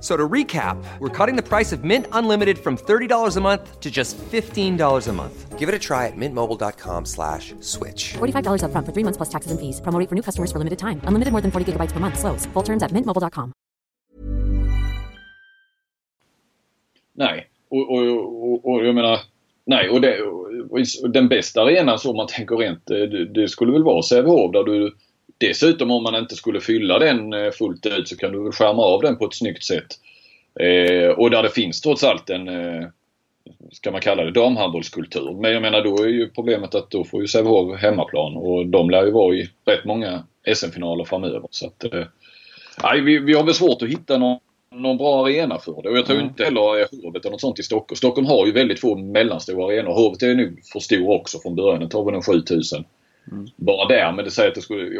[0.00, 3.90] So to recap, we're cutting the price of Mint Unlimited from $30 a month to
[3.90, 5.58] just $15 a month.
[5.58, 8.14] Give it a try at mintmobile.com slash switch.
[8.14, 9.80] $45 up front for three months plus taxes and fees.
[9.82, 11.02] Promo for new customers for limited time.
[11.04, 12.18] Unlimited more than 40 gigabytes per month.
[12.18, 12.46] Slows.
[12.54, 13.52] Full terms at mintmobile.com.
[17.12, 19.18] Nej, och, och, och, och jag menar,
[19.66, 23.72] nej, och, det, och, den bästa arenan så om man tänker rent, det, det skulle
[23.72, 24.96] väl vara Sävehof där du
[25.40, 29.02] Dessutom om man inte skulle fylla den eh, fullt ut så kan du skärma av
[29.02, 29.98] den på ett snyggt sätt.
[30.60, 32.86] Eh, och där det finns trots allt en, eh,
[33.72, 35.40] ska man kalla det, damhandbollskultur.
[35.40, 38.90] Men jag menar då är ju problemet att då får ju Sävehof hemmaplan och de
[38.90, 40.24] lär ju vara i rätt många
[40.54, 41.48] SM-finaler framöver.
[41.50, 42.04] Så att, eh,
[42.82, 44.38] nej, vi, vi har väl svårt att hitta någon,
[44.74, 45.88] någon bra arena för det.
[45.88, 46.28] Och jag tror mm.
[46.28, 46.60] inte heller
[47.02, 47.96] Hovet eller något sånt i Stockholm.
[47.96, 49.92] Stockholm har ju väldigt få mellanstora arenor.
[49.92, 51.80] Hovet är nu för stor också från början.
[51.80, 52.84] Den tar väl en 7000.
[53.30, 53.46] Mm.
[53.56, 54.98] Bara där, men det säger att det skulle...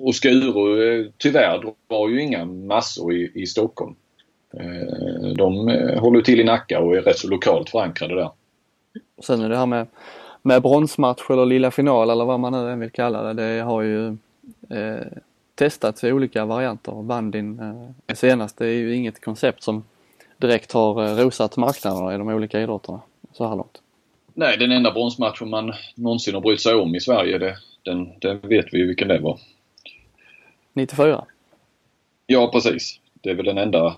[0.00, 3.94] Och Skuru eh, tyvärr drar ju inga massor i, i Stockholm.
[4.54, 8.30] Eh, de eh, håller till i Nacka och är rätt så lokalt förankrade där.
[9.16, 9.86] Och sen är det här med,
[10.42, 13.32] med bronsmatch eller lilla final eller vad man nu än vill kalla det.
[13.32, 14.06] Det har ju
[14.70, 15.06] eh,
[15.54, 17.02] testats i olika varianter.
[17.02, 17.60] Bandin
[18.06, 19.84] eh, senast, det är ju inget koncept som
[20.38, 23.00] direkt har rosat marknaderna i de olika idrotterna
[23.32, 23.82] så här långt.
[24.34, 28.40] Nej, den enda bronsmatchen man någonsin har brytt sig om i Sverige, det, den, den
[28.42, 29.38] vet vi ju vilken det var.
[30.72, 31.24] 94?
[32.26, 33.00] Ja, precis.
[33.12, 33.96] Det är väl den enda,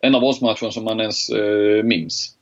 [0.00, 2.36] enda bronsmatchen som man ens eh, minns.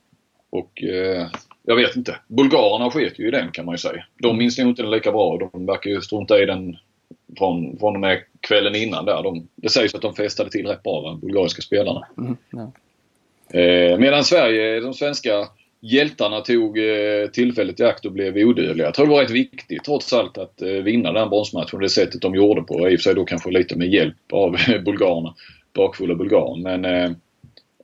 [0.49, 1.27] Och eh,
[1.63, 2.15] jag vet inte.
[2.27, 4.05] Bulgarerna sket ju i den kan man ju säga.
[4.19, 5.49] De minns nog inte den lika bra.
[5.51, 6.77] De verkar ju strunta i den
[7.37, 9.23] från, från och med kvällen innan där.
[9.23, 12.07] De, det sägs att de festade till rätt bra, de bulgariska spelarna.
[12.17, 12.71] Mm, ja.
[13.59, 15.47] Eh, medan Sverige, de svenska
[15.81, 18.87] hjältarna tog eh, tillfället i akt och blev odödliga.
[18.87, 22.21] Jag tror det var rätt viktigt trots allt att eh, vinna den bronsmatchen det sättet
[22.21, 22.89] de gjorde på.
[22.89, 24.51] I och för sig då kanske lite med hjälp av
[24.85, 25.35] bulgarerna.
[25.73, 26.61] Bakfulla bulgarer.
[26.61, 27.11] Men eh,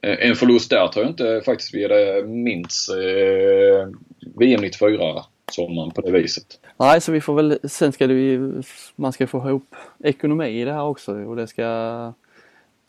[0.01, 3.87] en förlust där tror jag inte faktiskt vi hade minns eh,
[4.35, 6.45] VM 94 sommaren på det viset.
[6.79, 8.61] Nej, så vi får väl, sen ska det ju,
[8.95, 11.63] man ska få ihop ekonomi i det här också och det ska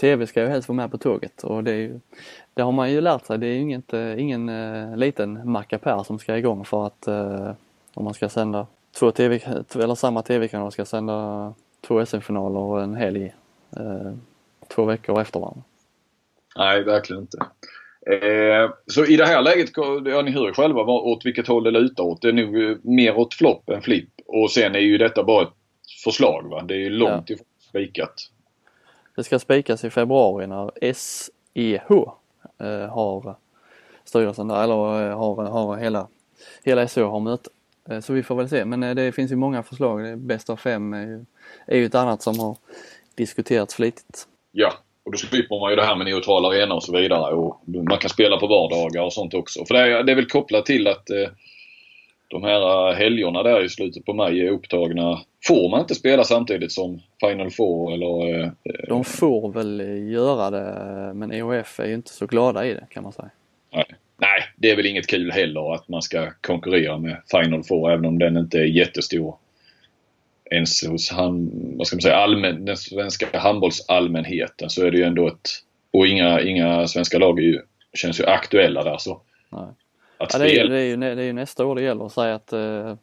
[0.01, 2.01] TV ska ju helst vara med på tåget och det, ju,
[2.55, 3.39] det har man ju lärt sig.
[3.39, 7.51] Det är ju inget, ingen uh, liten mackapär som ska igång för att uh,
[7.95, 8.67] om man ska sända
[8.99, 9.41] två TV,
[9.75, 13.35] eller samma TV-kanal ska sända två SM-finaler och en helg
[13.81, 14.13] uh,
[14.69, 15.63] två veckor efter varandra.
[16.57, 17.39] Nej, verkligen inte.
[18.11, 19.71] Eh, så i det här läget,
[20.05, 22.23] ja ni hör ju själva åt vilket håll det lutar åt.
[22.23, 24.09] Det är nog mer åt flopp än flipp.
[24.27, 25.55] Och sen är ju detta bara ett
[26.05, 26.63] förslag va.
[26.63, 27.35] Det är ju långt ja.
[27.35, 28.31] ifrån spikat.
[29.19, 31.93] Det ska spikas i februari när SEH
[32.59, 33.37] eh, har
[34.05, 36.09] styrelsen där, eller eh, har, har hela,
[36.65, 37.51] hela SEH har möte.
[37.91, 38.65] Eh, så vi får väl se.
[38.65, 40.19] Men eh, det finns ju många förslag.
[40.19, 41.25] Bäst av fem är ju,
[41.67, 42.57] är ju ett annat som har
[43.15, 44.29] diskuterats flitigt.
[44.53, 44.73] Ja,
[45.05, 47.35] och då slipper man ju det här med neutral arena och så vidare.
[47.35, 49.65] Och man kan spela på vardagar och sånt också.
[49.65, 51.31] För det är, det är väl kopplat till att eh,
[52.29, 55.21] de här helgerna där i slutet på maj är upptagna.
[55.47, 58.43] Får man inte spela samtidigt som Final Four eller?
[58.43, 58.51] Eh,
[58.89, 59.81] de får väl
[60.13, 63.31] göra det men EOF är ju inte så glada i det kan man säga.
[63.73, 63.87] Nej.
[64.21, 68.07] Nej, det är väl inget kul heller att man ska konkurrera med Final Four även
[68.07, 69.37] om den inte är jättestor
[70.51, 75.05] ens hos han, vad ska man säga, allmän, den svenska handbollsallmänheten så är det ju
[75.05, 75.49] ändå ett...
[75.91, 77.61] Och inga, inga svenska lag är ju,
[77.95, 79.21] känns ju aktuella där så.
[79.53, 79.67] Nej.
[80.19, 82.13] Att ja, det, är, det, är ju, det är ju nästa år det gäller att
[82.13, 82.97] säga att eh,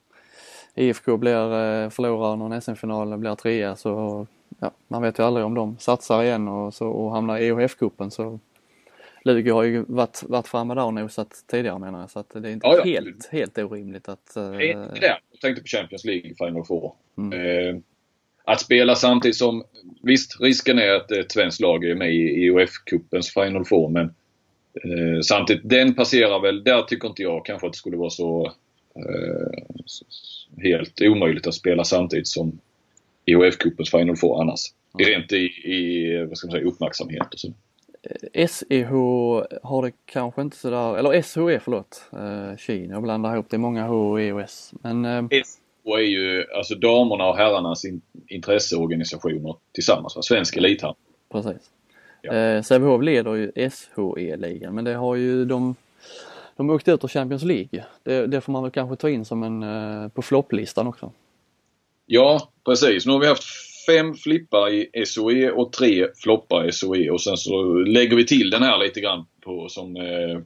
[0.75, 4.27] IFK blir eh, förlorar någon SM-final, blir trea så
[4.59, 8.09] ja, man vet ju aldrig om de satsar igen och, så, och hamnar i EHF-cupen
[8.09, 8.39] så
[9.25, 12.49] Lugi har ju varit, varit framme där och nosat tidigare menar jag så att det
[12.49, 12.83] är inte ja, ja.
[12.83, 14.35] helt, helt orimligt att...
[14.35, 14.51] Eh...
[14.51, 15.17] Det är det.
[15.31, 16.93] Jag tänkte på Champions League Final Four.
[17.17, 17.33] Mm.
[17.33, 17.81] Eh,
[18.43, 19.63] att spela samtidigt som,
[20.03, 24.15] visst risken är att ett svenskt lag är med i EOF-cupens Final Four men
[24.83, 28.45] eh, samtidigt, den passerar väl, där tycker inte jag kanske att det skulle vara så
[28.95, 29.63] eh,
[30.63, 32.59] helt omöjligt att spela samtidigt som
[33.25, 34.59] EOF-cupens Final Four annars.
[34.99, 35.07] Mm.
[35.07, 37.53] Rent i, i vad ska man säga, uppmärksamhet och så.
[38.47, 38.91] SEH
[39.63, 43.59] har det kanske inte sådär, eller SHE förlåt, eh, Kina, jag blandar ihop det är
[43.59, 44.73] många H och EOS.
[44.81, 50.21] Men, eh, SH är ju alltså damerna och herrarnas in, intresseorganisationer tillsammans, va?
[50.21, 51.01] Svensk elithandel.
[51.31, 51.71] Precis.
[52.25, 52.33] Ja.
[52.33, 55.75] Eh, Sävehof leder ju SHE-ligan men det har ju de
[56.57, 57.85] de åkte ut ur Champions League.
[58.03, 61.11] Det, det får man väl kanske ta in som en eh, på flopplistan också.
[62.05, 63.05] Ja precis.
[63.05, 63.43] Nu har vi haft
[63.85, 68.49] fem flippar i SOE och tre floppar i SOE och sen så lägger vi till
[68.49, 70.39] den här lite grann på, som eh,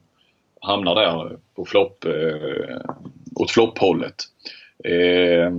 [0.60, 2.80] hamnar där på flopp, eh,
[3.36, 4.14] åt flopphållet.
[4.84, 5.52] Eh,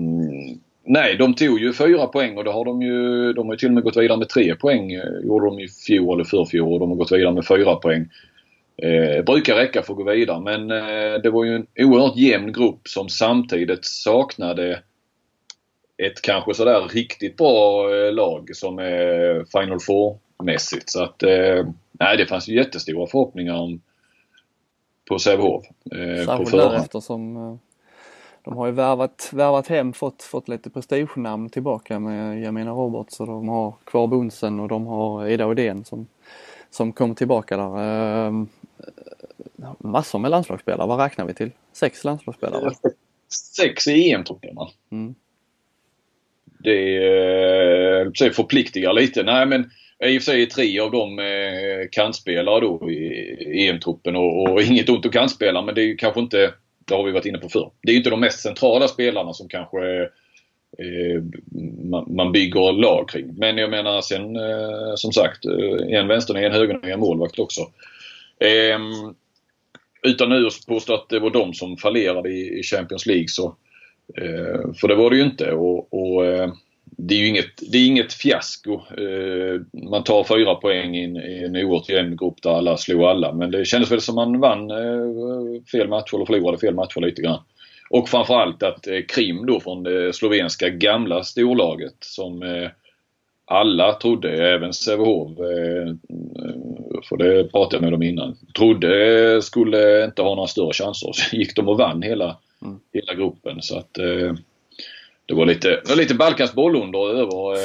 [0.84, 3.34] nej, de tog ju fyra poäng och det har de ju.
[3.34, 4.94] De har ju till och med gått vidare med tre poäng.
[4.94, 8.10] Eh, gjorde de i fjol eller förfjol och de har gått vidare med fyra poäng.
[8.78, 12.54] Eh, brukar räcka för att gå vidare men eh, det var ju en oerhört jämn
[12.54, 14.82] grupp som samtidigt saknade
[15.98, 20.84] ett kanske sådär riktigt bra eh, lag som är Final Four-mässigt.
[20.86, 23.82] Så att eh, nej, det fanns ju jättestora förhoppningar om
[25.10, 25.66] på Sävehof.
[25.92, 27.56] Eh, Särskilt där eftersom eh,
[28.44, 33.28] de har ju värvat, värvat hem, fått, fått lite prestigenamn tillbaka med Jamina Roberts och
[33.28, 36.08] de har kvar Bunsen och de har Ida Odén som,
[36.70, 38.28] som kom tillbaka där.
[38.28, 38.44] Eh,
[39.80, 41.52] massor med landslagsspelare, vad räknar vi till?
[41.74, 42.72] Sex landslagsspelare?
[43.58, 44.58] Sex i EM-truppen
[44.92, 45.16] mm
[46.64, 46.98] det
[48.26, 49.24] eh, förpliktigar lite.
[49.24, 49.70] Nej men
[50.06, 54.62] i och för sig är tre av dem eh, kantspelare då i EM-truppen och, och
[54.62, 56.54] inget ont att kantspela men det är ju kanske inte,
[56.86, 59.34] det har vi varit inne på förr, det är ju inte de mest centrala spelarna
[59.34, 60.02] som kanske
[60.78, 61.24] eh,
[61.84, 63.34] man, man bygger lag kring.
[63.38, 67.62] Men jag menar sen eh, som sagt eh, en vänster en höger en målvakt också.
[68.40, 68.80] Eh,
[70.04, 73.56] utan nu att påstå att det var de som fallerade i, i Champions League så
[74.18, 76.54] eh, för det var det ju inte och, och eh,
[77.08, 78.74] det är ju inget, det är inget fiasko.
[78.74, 83.04] Eh, man tar fyra poäng i en, i en oerhört jämn grupp där alla slog
[83.04, 84.70] alla men det kändes väl som man vann
[85.72, 87.40] fel matcher eller förlorade fel matcher lite grann.
[87.90, 92.70] och framförallt att eh, Krim då från det slovenska gamla storlaget som eh,
[93.46, 95.96] alla trodde, även Sävehof, eh,
[97.10, 101.12] för det pratade jag med dem innan, trodde skulle inte ha några större chanser.
[101.14, 102.80] Så gick de och vann hela, mm.
[102.94, 103.62] hela gruppen.
[103.62, 103.98] Så att
[105.32, 107.58] det var lite, det var lite Balkans bollunder över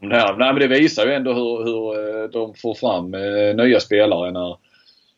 [0.00, 3.10] Nej, men det visar ju ändå hur, hur de får fram
[3.56, 4.56] nya spelare när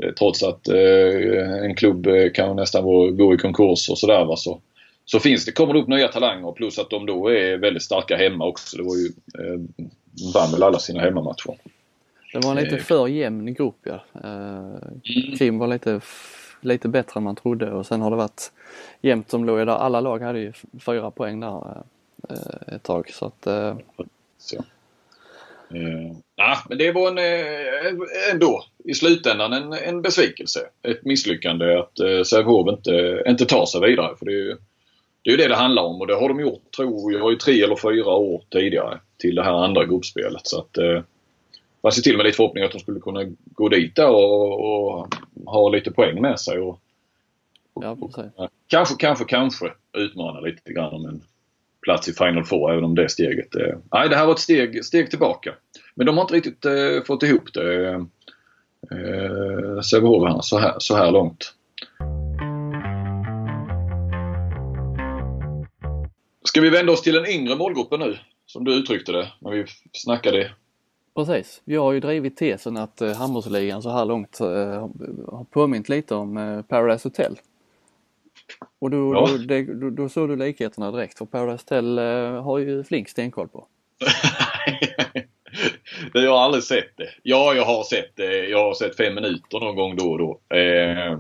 [0.03, 2.85] Eh, trots att eh, en klubb eh, kan nästan
[3.17, 4.37] gå i konkurs och sådär.
[4.37, 4.61] Så,
[5.05, 8.17] så finns det, kommer det upp nya talanger plus att de då är väldigt starka
[8.17, 8.77] hemma också.
[8.77, 9.07] Det var ju,
[9.39, 9.61] eh,
[10.35, 11.55] vann väl alla sina hemmamatcher.
[12.33, 14.01] Det var en lite för jämn grupp ja.
[14.25, 16.01] Eh, Krim var lite,
[16.65, 18.53] lite bättre än man trodde och sen har det varit
[19.01, 19.67] jämnt som låg där.
[19.67, 21.83] Alla lag hade ju fyra poäng där
[22.29, 23.77] eh, ett tag så att eh,
[24.39, 24.57] så.
[25.71, 30.61] Eh, nah, men det var en, eh, ändå i slutändan en, en besvikelse.
[30.83, 34.17] Ett misslyckande att eh, Sävehof inte, inte tar sig vidare.
[34.19, 34.57] För det är, ju,
[35.23, 37.37] det är ju det det handlar om och det har de gjort, tror jag, i
[37.37, 40.47] tre eller fyra år tidigare till det här andra gruppspelet.
[40.47, 41.03] Så att, eh,
[41.85, 45.15] man ser till med lite förhoppning att de skulle kunna gå dit där och, och
[45.47, 46.59] ha lite poäng med sig.
[46.59, 46.81] Och,
[47.75, 48.33] och, ja, precis.
[48.67, 51.23] Kanske, kanske, kanske utmana lite grann om en
[51.83, 53.55] plats i Final Four även om det steget...
[53.55, 55.55] Eh, nej, det här var ett steg, steg tillbaka.
[55.95, 57.93] Men de har inte riktigt eh, fått ihop det.
[58.91, 61.55] Eh, Sävehof så här, så här långt.
[66.45, 68.19] Ska vi vända oss till den yngre målgruppen nu?
[68.47, 70.51] Som du uttryckte det när vi snackade.
[71.15, 71.63] Precis.
[71.65, 74.47] Jag har ju drivit tesen att eh, handbollsligan så här långt eh,
[75.29, 77.39] har påmint lite om eh, Paradise Hotel.
[78.79, 79.29] Och då, ja.
[79.31, 83.09] då, det, då, då, såg du likheterna direkt för Paradise Hotel eh, har ju Flink
[83.09, 83.67] stenkoll på.
[86.13, 87.09] jag har aldrig sett det.
[87.23, 88.49] Ja, jag har sett det.
[88.49, 90.41] Jag har sett fem minuter någon gång då och då.
[90.57, 91.19] Eh,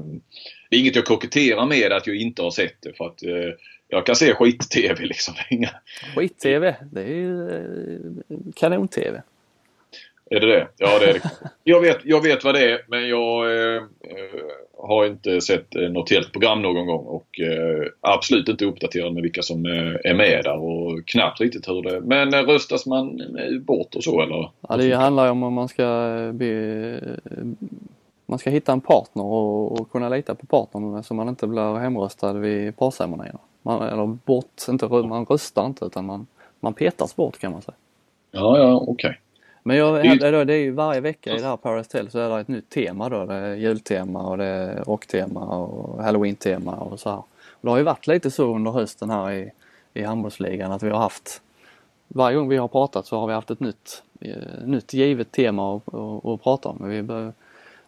[0.70, 3.54] det är inget jag koketterar med att jag inte har sett det för att eh,
[3.88, 5.34] jag kan se skit-tv liksom.
[6.16, 6.76] Skit-tv?
[6.92, 9.22] Det är ju eh, kanon-tv.
[10.30, 10.68] Är det det?
[10.76, 11.30] Ja det är det.
[11.64, 13.82] Jag vet, jag vet vad det är men jag eh,
[14.78, 19.22] har inte sett eh, något helt program någon gång och eh, absolut inte uppdaterad med
[19.22, 23.20] vilka som eh, är med där och knappt riktigt hur det Men eh, röstas man
[23.60, 24.50] bort och så eller?
[24.68, 25.84] Ja det handlar ju om om man ska
[26.34, 27.00] be,
[28.26, 31.78] man ska hitta en partner och, och kunna lita på partnern så man inte blir
[31.78, 33.38] hemröstad vid parceremonierna.
[33.62, 36.26] Man, eller bort, inte, man röstar inte utan man,
[36.60, 37.74] man petas bort kan man säga.
[38.30, 38.92] Ja, ja, okej.
[38.92, 39.14] Okay.
[39.66, 42.18] Men jag hävdar då, det är ju varje vecka i det här Paradise Hotel så
[42.18, 43.26] är det ett nytt tema då.
[43.26, 47.18] Det är jultema och det är rocktema och halloween-tema och så här.
[47.18, 49.50] Och det har ju varit lite så under hösten här i,
[49.94, 51.42] i handbollsligan att vi har haft
[52.08, 55.76] varje gång vi har pratat så har vi haft ett nytt, eh, nytt givet tema
[55.76, 56.88] att, att, att prata om.
[56.88, 57.02] Vi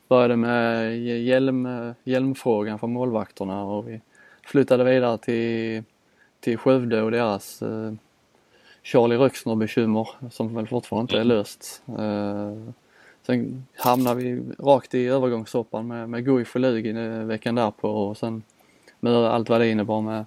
[0.09, 4.01] började med hjälm, hjälmfrågan för målvakterna och vi
[4.47, 5.83] flyttade vidare till,
[6.41, 7.93] till Skövde och deras eh,
[8.87, 11.37] Charlie Röxner bekymmer som väl fortfarande inte är mm.
[11.37, 11.83] löst.
[11.99, 12.73] Eh,
[13.27, 18.43] sen hamnar vi rakt i övergångssoppan med, med Guif och Lugin veckan därpå och sen
[19.01, 20.25] med allt vad det innebar med,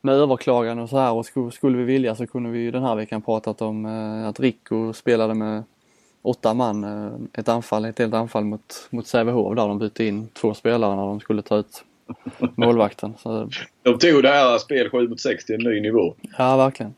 [0.00, 2.94] med överklagan och så här och skulle, skulle vi vilja så kunde vi den här
[2.94, 5.62] veckan pratat om eh, att Rico spelade med
[6.22, 10.28] åtta man, eh, ett anfall, ett helt anfall mot, mot Sävehof där de bytte in
[10.28, 11.84] två spelare när de skulle ta ut
[12.54, 13.14] målvakten.
[13.18, 13.48] Så...
[13.82, 16.14] De tog det här spel 7 mot 6 till en ny nivå.
[16.38, 16.94] Ja, verkligen.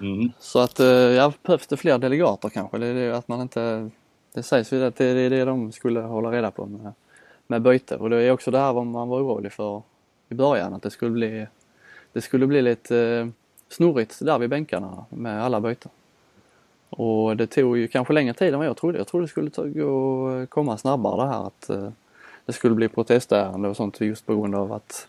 [0.00, 0.32] Mm.
[0.38, 2.78] Så att, eh, ja, behövs det fler delegater kanske?
[2.78, 3.90] Det är det att man inte...
[4.32, 6.92] Det sägs ju att det är det de skulle hålla reda på med,
[7.46, 9.82] med byte och det är också det här vad man var orolig för
[10.28, 11.46] i början att det skulle bli,
[12.12, 13.26] det skulle bli lite eh,
[13.68, 15.90] snurrigt där vid bänkarna med alla byten.
[16.90, 18.98] Och det tog ju kanske längre tid än vad jag trodde.
[18.98, 21.90] Jag trodde det skulle ta, gå, komma snabbare det här att eh,
[22.46, 25.08] det skulle bli protestärende och sånt just på grund av att,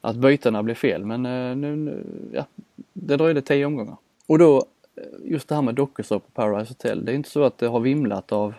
[0.00, 1.04] att bytena blev fel.
[1.04, 2.44] Men eh, nu, nu ja,
[2.92, 3.96] det dröjde tio omgångar.
[4.26, 4.56] Och då,
[4.96, 7.04] eh, just det här med dokusåpor på Paradise Hotel.
[7.04, 8.54] Det är inte så att det har vimlat av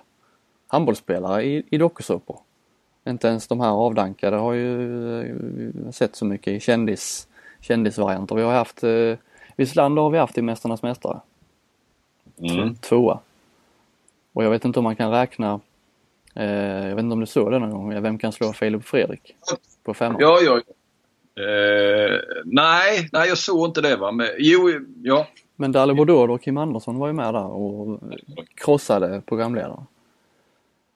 [0.68, 2.40] handbollsspelare i, i dokusåpor.
[3.08, 7.28] Inte ens de här avdankade har ju eh, sett så mycket i kändis,
[7.60, 8.36] kändisvarianter.
[8.36, 9.16] Vi har haft, eh,
[9.56, 11.20] Wislander har vi haft i Mästarnas Mästare.
[12.38, 12.76] Mm.
[12.76, 13.20] Tvåa.
[14.34, 15.60] Och jag vet inte om man kan räkna,
[16.36, 19.36] eh, jag vet inte om du såg det någon gång, Vem kan slå Filip Fredrik?
[19.84, 20.22] På femman.
[20.22, 20.62] Ja, ja,
[21.38, 24.12] Eh, nej, nej, jag såg inte det va.
[24.12, 24.72] Men, jo,
[25.04, 25.28] ja.
[25.60, 28.00] Men Dalle Bordeaux och Kim Andersson var ju med där och
[28.56, 29.86] krossade programledaren.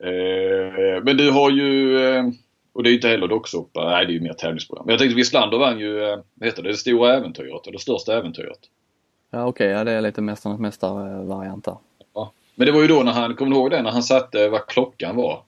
[0.04, 2.26] Eh, men du har ju, eh,
[2.74, 4.86] och det är inte heller docksoppa, nej det är ju mer tävlingsprogram.
[4.86, 8.18] Men jag tänkte Wislander vann ju, eh, vad heter det, det stora äventyret, eller största
[8.18, 8.60] äventyret.
[9.30, 11.76] Ja okej, okay, ja, det är lite Mästarnas Mästare-variant där.
[12.14, 12.32] Ja.
[12.56, 14.68] Men det var ju då när han, kommer du ihåg det, när han satte vad
[14.68, 15.44] klockan var?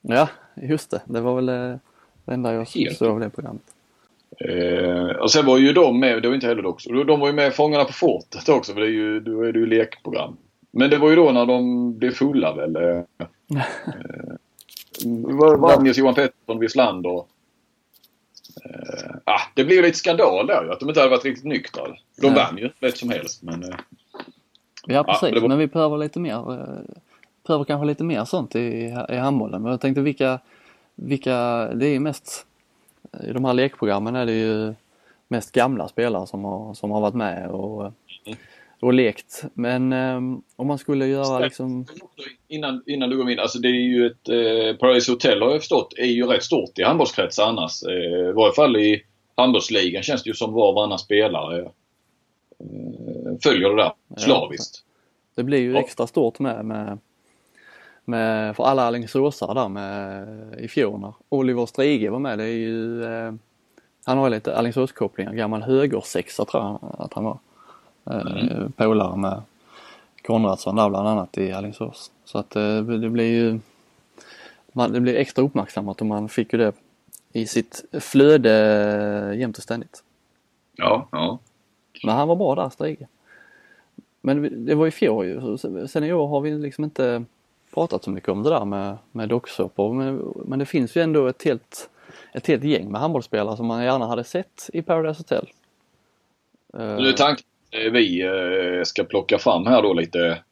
[0.00, 1.02] Ja, just det.
[1.04, 1.78] Det var väl det
[2.26, 3.71] enda jag såg av det programmet.
[4.48, 7.32] Eh, och sen var ju de med, det var inte heller också, de var ju
[7.32, 10.36] med Fångarna på fortet också för det är ju, då är det ju lekprogram.
[10.70, 12.76] Men det var ju då när de blev fulla väl.
[12.76, 13.02] Eh,
[15.08, 17.24] eh, vann Johan Pettersson, Wislander.
[18.64, 21.44] Eh, ah, det blev ju lite skandal där ju att de inte hade varit riktigt
[21.44, 21.82] nyktra.
[22.20, 22.34] De ja.
[22.34, 23.62] vann ju lätt som helst men...
[23.62, 23.78] Eh,
[24.86, 25.48] ja precis, ja, var...
[25.48, 26.52] men vi behöver lite mer.
[26.52, 26.94] Eh,
[27.46, 29.62] behöver kanske lite mer sånt i, i handbollen.
[29.62, 30.40] Men jag tänkte vilka,
[30.94, 31.34] vilka,
[31.74, 32.46] det är ju mest
[33.20, 34.74] i de här lekprogrammen är det ju
[35.28, 37.82] mest gamla spelare som har, som har varit med och,
[38.26, 38.38] mm.
[38.80, 39.44] och lekt.
[39.54, 41.86] Men um, om man skulle göra liksom...
[42.48, 44.28] Innan, innan du går in, alltså det är ju ett...
[44.28, 47.82] Eh, Paradise Hotel har jag förstått är ju rätt stort i handbollskretsar annars.
[47.82, 49.02] Eh, I varje fall i
[49.34, 51.68] handbollsligan känns det ju som var och varannan spelare eh,
[53.42, 54.84] följer det där slaviskt.
[54.84, 56.98] Ja, det blir ju extra stort med, med
[58.04, 60.26] med, för alla Alingsåsare där med,
[60.58, 62.38] i fjol när Oliver Strige var med.
[62.38, 63.32] Det är ju, eh,
[64.04, 67.38] han har ju lite Alingsåskopplingar, gammal högersexa tror jag att han var.
[68.10, 68.72] Eh, mm.
[68.72, 69.42] Polare med
[70.22, 72.10] Konradsson där bland annat i Alingsås.
[72.24, 73.60] Så att eh, det blir ju
[74.72, 76.72] man, det blir extra uppmärksammat och man fick ju det
[77.32, 80.02] i sitt flöde jämt och ständigt.
[80.76, 81.38] Ja, ja.
[82.04, 83.06] Men han var bra där, Strige.
[84.20, 85.58] Men det var i fjol ju.
[85.88, 87.24] Sen i år har vi liksom inte
[87.74, 91.26] pratat så mycket om det där med, med docksåpor men, men det finns ju ändå
[91.26, 91.90] ett helt,
[92.32, 95.48] ett helt gäng med handbollsspelare som man gärna hade sett i Paradise Hotel.
[96.74, 100.42] Nu är tanken vi eh, ska plocka fram här då lite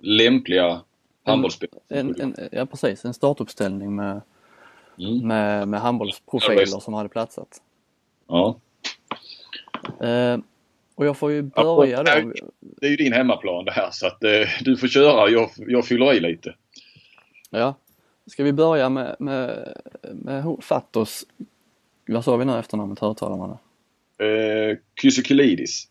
[0.00, 0.80] lämpliga
[1.24, 1.80] handbollsspelare.
[1.88, 4.20] En, en, ja precis, en startuppställning med,
[4.98, 5.28] mm.
[5.28, 7.62] med, med handbollsprofiler som hade platsat.
[8.28, 8.60] Ja.
[10.00, 10.38] Eh,
[10.94, 12.32] och jag får ju börja då.
[12.60, 15.30] Det är ju din hemmaplan det här så att eh, du får köra.
[15.30, 16.54] Jag, jag fyller i lite.
[17.50, 17.74] Ja.
[18.26, 19.72] Ska vi börja med, med,
[20.02, 21.26] med Fatos,
[22.06, 23.58] vad sa vi nu efternamnet, högtalar man
[24.18, 25.88] Eh, Kysikylidis.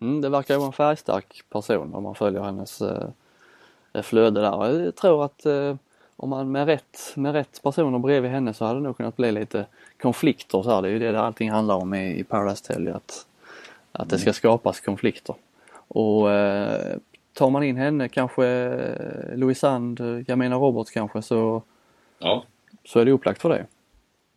[0.00, 4.80] Mm, det verkar vara en färgstark person om man följer hennes eh, flöde där.
[4.84, 5.76] Jag tror att eh,
[6.16, 9.32] om man med rätt, med rätt personer bredvid henne så hade det nog kunnat bli
[9.32, 9.66] lite
[10.00, 10.82] konflikter så här.
[10.82, 13.26] Det är ju det allting handlar om i, i Paradise Tell, att,
[13.92, 14.34] att det ska mm.
[14.34, 15.34] skapas konflikter.
[15.88, 16.96] Och eh,
[17.34, 21.62] tar man in henne, kanske eh, Louisand, Jamina Roberts kanske, så,
[22.18, 22.44] ja.
[22.84, 23.66] så är det upplagt för det.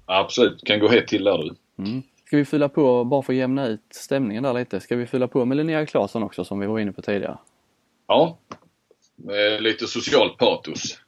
[0.06, 1.56] Absolut, kan gå hett till där du.
[1.84, 2.04] Mm.
[2.26, 5.28] Ska vi fylla på, bara för att jämna ut stämningen där lite, ska vi fylla
[5.28, 7.38] på med Linnea Claesson också som vi var inne på tidigare?
[8.08, 8.38] Ja,
[9.16, 11.00] med lite socialt patos.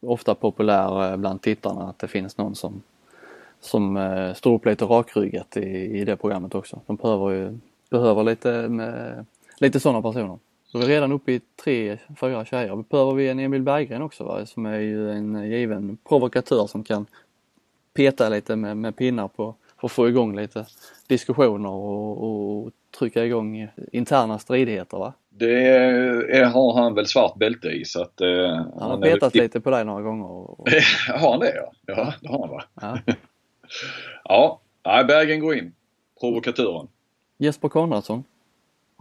[0.00, 2.82] Ofta populär eh, bland tittarna att det finns någon som,
[3.60, 5.60] som eh, står upp lite rakryggat i,
[6.00, 6.80] i det programmet också.
[6.86, 7.58] De behöver ju
[7.90, 9.26] behöver lite, med,
[9.58, 10.38] lite sådana personer.
[10.74, 12.84] Vi är redan uppe i tre, fyra tjejer.
[12.90, 14.46] Behöver vi en Emil Berggren också va?
[14.46, 17.06] som är ju en given provokatör som kan
[17.94, 20.66] peta lite med, med pinnar på för att få igång lite
[21.06, 25.12] diskussioner och, och trycka igång interna stridigheter va?
[25.28, 28.20] Det är, har han väl svart bälte i så att...
[28.20, 29.40] Eh, han har han petat är...
[29.40, 30.26] lite på dig några gånger.
[30.26, 30.68] Och...
[31.08, 31.72] har han det ja?
[31.86, 32.64] Ja, det har han va?
[32.80, 32.98] Ja.
[34.24, 35.72] ja, ja Bergen går in.
[36.20, 36.88] Provokatören.
[37.38, 38.24] Jesper Konradsson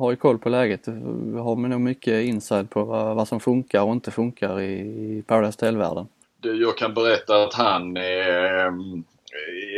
[0.03, 0.85] har ju koll på läget.
[0.85, 6.07] Har nog mycket inside på vad, vad som funkar och inte funkar i Paradise Hotel-världen.
[6.41, 8.03] Jag kan berätta att han eh,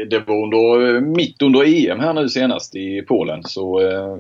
[0.10, 4.18] det var under, mitt under EM här nu senast i Polen så eh,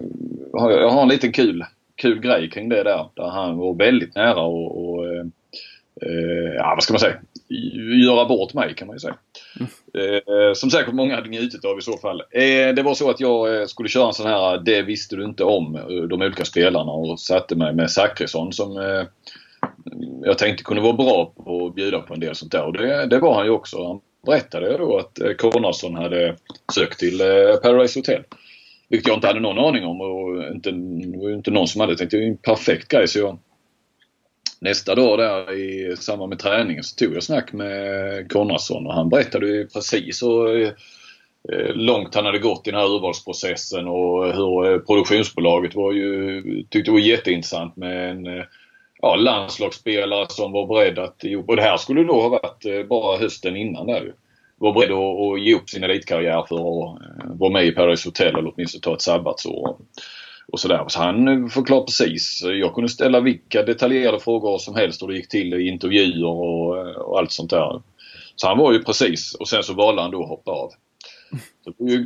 [0.53, 3.05] jag har en liten kul, kul grej kring det där.
[3.13, 5.25] Där han var väldigt nära och, och eh,
[6.01, 7.15] eh ja vad ska man säga,
[8.05, 9.17] göra bort mig kan man ju säga.
[9.93, 12.21] Eh, som säkert många hade njutit av i så fall.
[12.31, 15.25] Eh, det var så att jag eh, skulle köra en sån här Det visste du
[15.25, 19.03] inte om eh, de olika spelarna och satte mig med Zachrisson som eh,
[20.23, 22.65] jag tänkte kunde vara bra på att bjuda på en del sånt där.
[22.65, 23.87] Och det, det var han ju också.
[23.87, 26.35] Han berättade då att eh, Konradsson hade
[26.75, 27.17] sökt till
[27.63, 28.23] Paradise Hotel.
[28.89, 30.69] Vilket jag inte hade någon aning om och inte,
[31.33, 33.39] inte någon som hade tänkt det är en perfekt grej så jag
[34.65, 39.09] Nästa dag där i samband med träningen så tog jag snack med Konradsson och han
[39.09, 44.73] berättade ju precis hur eh, långt han hade gått i den här urvalsprocessen och hur
[44.73, 48.43] eh, produktionsbolaget var ju, tyckte det var jätteintressant med en eh,
[49.01, 53.55] ja, landslagsspelare som var beredd att, och det här skulle då ha varit bara hösten
[53.55, 54.13] innan där ju.
[54.57, 56.99] Var beredd att, att ge upp sin elitkarriär för att
[57.39, 59.77] vara med i Paradise Hotel eller åtminstone ta ett sabbatsår
[60.47, 60.85] och sådär.
[60.87, 62.41] Så han förklarade precis.
[62.43, 66.77] Jag kunde ställa vilka detaljerade frågor som helst och det gick till i intervjuer och,
[66.95, 67.81] och allt sånt där.
[68.35, 70.71] Så han var ju precis och sen så valde han då att hoppa av.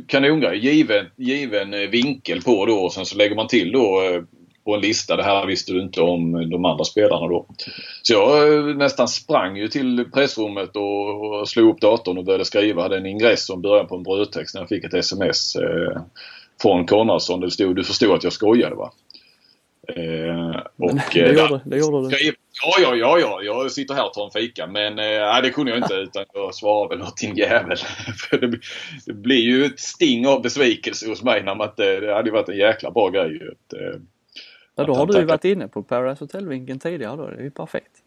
[0.06, 0.58] Kanongrej.
[0.58, 4.22] Given, given eh, vinkel på då och sen så lägger man till då eh,
[4.64, 5.16] på en lista.
[5.16, 7.46] Det här visste du inte om de andra spelarna då.
[8.02, 12.44] Så jag eh, nästan sprang ju till pressrummet och, och slog upp datorn och började
[12.44, 12.78] skriva.
[12.78, 16.02] Jag hade en ingress som början på en brödtext när jag fick ett sms eh,
[16.62, 17.40] från Konradsson.
[17.40, 18.92] Det stod du förstod att jag skojade va?
[19.88, 22.32] Eh, och, det, eh, gjorde, det gjorde du.
[22.62, 23.42] Ja, ja, ja, ja.
[23.42, 24.66] Jag sitter här och tar en fika.
[24.66, 27.76] Men eh, det kunde jag inte utan jag svarade väl åt din jävel.
[28.30, 28.58] För det,
[29.06, 32.00] det, blir ju ett sting av besvikelse hos mig när man inte...
[32.00, 33.46] Det hade varit en jäkla bra grej ju.
[33.46, 34.00] Eh,
[34.74, 37.26] ja, då har du ju varit inne på Paradise Hotel-vinkeln tidigare då.
[37.26, 37.99] Det är ju perfekt.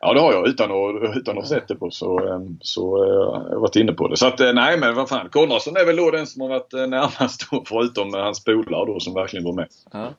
[0.00, 3.04] Ja det har jag utan att, utan att ha sett det på så, eh, så
[3.04, 4.16] uh, jag har varit inne på det.
[4.16, 7.50] Så att nej men vad fan Konradsson är väl då den som har varit närmast
[7.50, 9.68] då förutom hans polare då som verkligen var med.
[9.92, 10.12] Ja.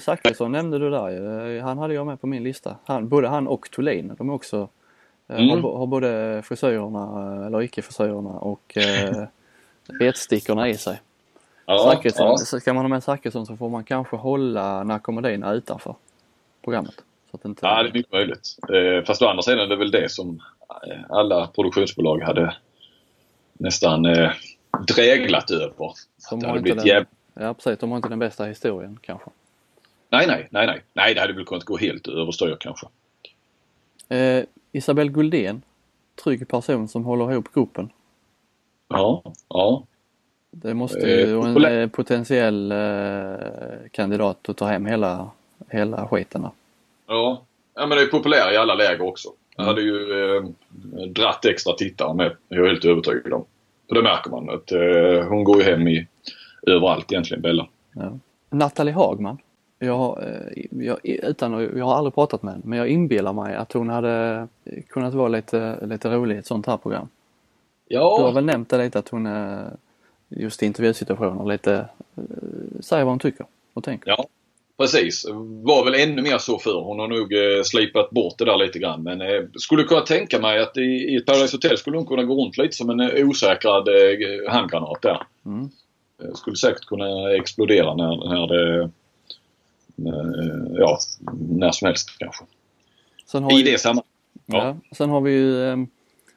[0.00, 2.76] Zachrisson nämnde du där Han hade jag med på min lista.
[2.84, 4.68] Han, både han och Thulin, de är också
[5.28, 5.50] mm.
[5.50, 9.26] har, har, både frisörerna, eller icke-frisörerna och eh,
[10.00, 11.00] retstickorna i sig.
[11.66, 12.36] Ja, Zachrisson, ja.
[12.60, 15.94] Ska man ha med Zachrisson så får man kanske hålla narkomanin utanför
[16.64, 16.94] programmet.
[17.32, 17.66] Så att inte...
[17.66, 18.56] Ja, det är mycket möjligt.
[18.68, 20.42] Eh, fast å andra sidan är det väl det som
[20.86, 22.56] eh, alla produktionsbolag hade
[23.52, 24.30] nästan eh,
[24.96, 25.92] dräglat över.
[26.18, 27.06] Som det hade blivit den...
[27.34, 29.30] Ja precis, de har inte den bästa historien kanske.
[30.10, 30.82] Nej, nej, nej, nej.
[30.92, 32.86] Nej, det hade väl kunnat gå helt överstyr kanske.
[34.08, 35.62] Eh, Isabelle Guldén,
[36.24, 37.90] trygg person som håller ihop gruppen.
[38.88, 39.82] Ja, ja.
[40.50, 45.30] Det måste ju eh, en potentiell eh, kandidat att ta hem hela,
[45.68, 46.46] hela skiten.
[47.06, 47.44] Ja.
[47.74, 49.28] ja, men det är populär i alla läger också.
[49.56, 50.42] Jag hade ju eh,
[51.06, 53.44] dratt extra tittare med, jag är helt övertygad om.
[53.88, 56.06] För det märker man att eh, hon går ju hem i
[56.66, 57.68] överallt egentligen, Bella.
[57.92, 58.18] Ja.
[58.50, 59.38] Nathalie Hagman.
[59.78, 63.72] Jag, eh, jag, utan, jag har aldrig pratat med henne men jag inbillar mig att
[63.72, 64.48] hon hade
[64.88, 67.08] kunnat vara lite, lite rolig i ett sånt här program.
[67.88, 68.16] Ja.
[68.18, 69.76] Du har väl nämnt det lite att hon är
[70.28, 72.22] just i intervjusituationer lite eh,
[72.80, 74.10] säger vad hon tycker och tänker.
[74.10, 74.26] Ja,
[74.82, 75.24] precis.
[75.62, 76.82] Var väl ännu mer så för.
[76.82, 79.02] Hon har nog eh, slipat bort det där lite grann.
[79.02, 82.22] Men eh, skulle kunna tänka mig att i, i ett Paradise Hotel skulle hon kunna
[82.22, 85.22] gå runt lite som en osäkrad eh, handgranat där.
[85.46, 85.70] Mm.
[86.34, 88.90] Skulle säkert kunna explodera när, när det...
[89.96, 90.98] När, ja,
[91.48, 92.44] när som helst kanske.
[93.58, 94.06] I det sammanhanget.
[94.46, 94.64] Ja.
[94.64, 94.76] ja.
[94.96, 95.86] Sen har vi ju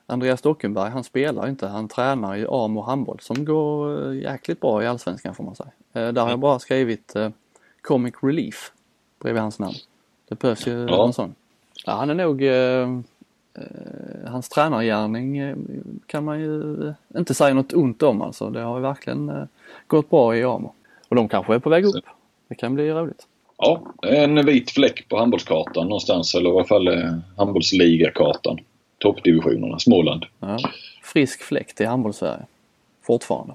[0.06, 4.88] Andreas Dockenberg, han spelar inte, han tränar i AMO handboll som går jäkligt bra i
[4.88, 5.72] Allsvenskan får man säga.
[6.12, 7.16] Där har jag bara skrivit
[7.88, 8.72] Comic Relief
[9.20, 9.76] bredvid hans namn.
[10.30, 11.06] Det behövs ju ja.
[11.06, 11.36] en sån.
[11.86, 12.88] Ja, han är nog eh,
[13.58, 15.56] Eh, hans tränargärning eh,
[16.08, 18.50] kan man ju inte säga något ont om alltså.
[18.50, 19.44] Det har ju verkligen eh,
[19.88, 20.74] gått bra i AMO.
[21.10, 22.06] Och de kanske är på väg upp.
[22.48, 23.28] Det kan bli roligt.
[23.58, 26.88] Ja, en vit fläck på handbollskartan någonstans eller i alla fall
[27.38, 28.60] handbollsligakartan.
[28.98, 30.26] Toppdivisionerna, Småland.
[30.40, 30.60] Ja.
[31.04, 32.46] Frisk fläck till handbollssverige.
[33.02, 33.54] Fortfarande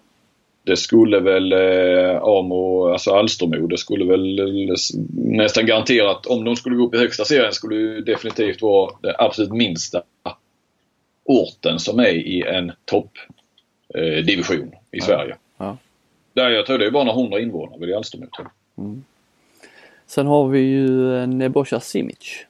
[0.65, 4.75] det skulle väl eh, Amo, alltså Alstermo, det skulle väl eh,
[5.15, 9.15] nästan garanterat om de skulle gå upp i högsta serien skulle det definitivt vara den
[9.19, 10.03] absolut minsta
[11.25, 15.05] orten som är i en toppdivision eh, i ja.
[15.05, 15.37] Sverige.
[15.57, 15.77] Ja.
[16.33, 18.27] Där jag tror det är bara några hundra invånare i Alstermo.
[18.79, 19.05] Mm.
[20.07, 22.47] Sen har vi ju eh, Nebojsa Simic.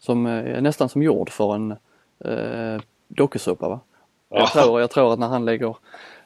[0.00, 1.70] Som är nästan som gjord för en
[2.24, 3.80] eh, dokusåpa va?
[4.28, 5.76] Jag, tror, jag tror att när han lägger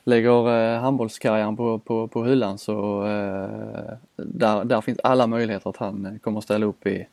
[0.05, 5.77] lägger eh, handbollskarriären på, på, på hyllan så eh, där, där finns alla möjligheter att
[5.77, 7.07] han eh, kommer ställa upp i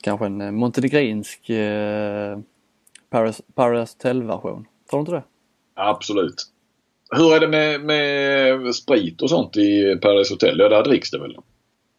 [0.00, 2.38] kanske en montenegrinsk eh,
[3.10, 4.66] Paris, Paris Hotel-version.
[4.90, 5.22] Tror du inte det?
[5.74, 6.34] Absolut.
[7.10, 10.58] Hur är det med, med sprit och sånt i Paradise Hotel?
[10.58, 11.36] Ja, där dricks det väl?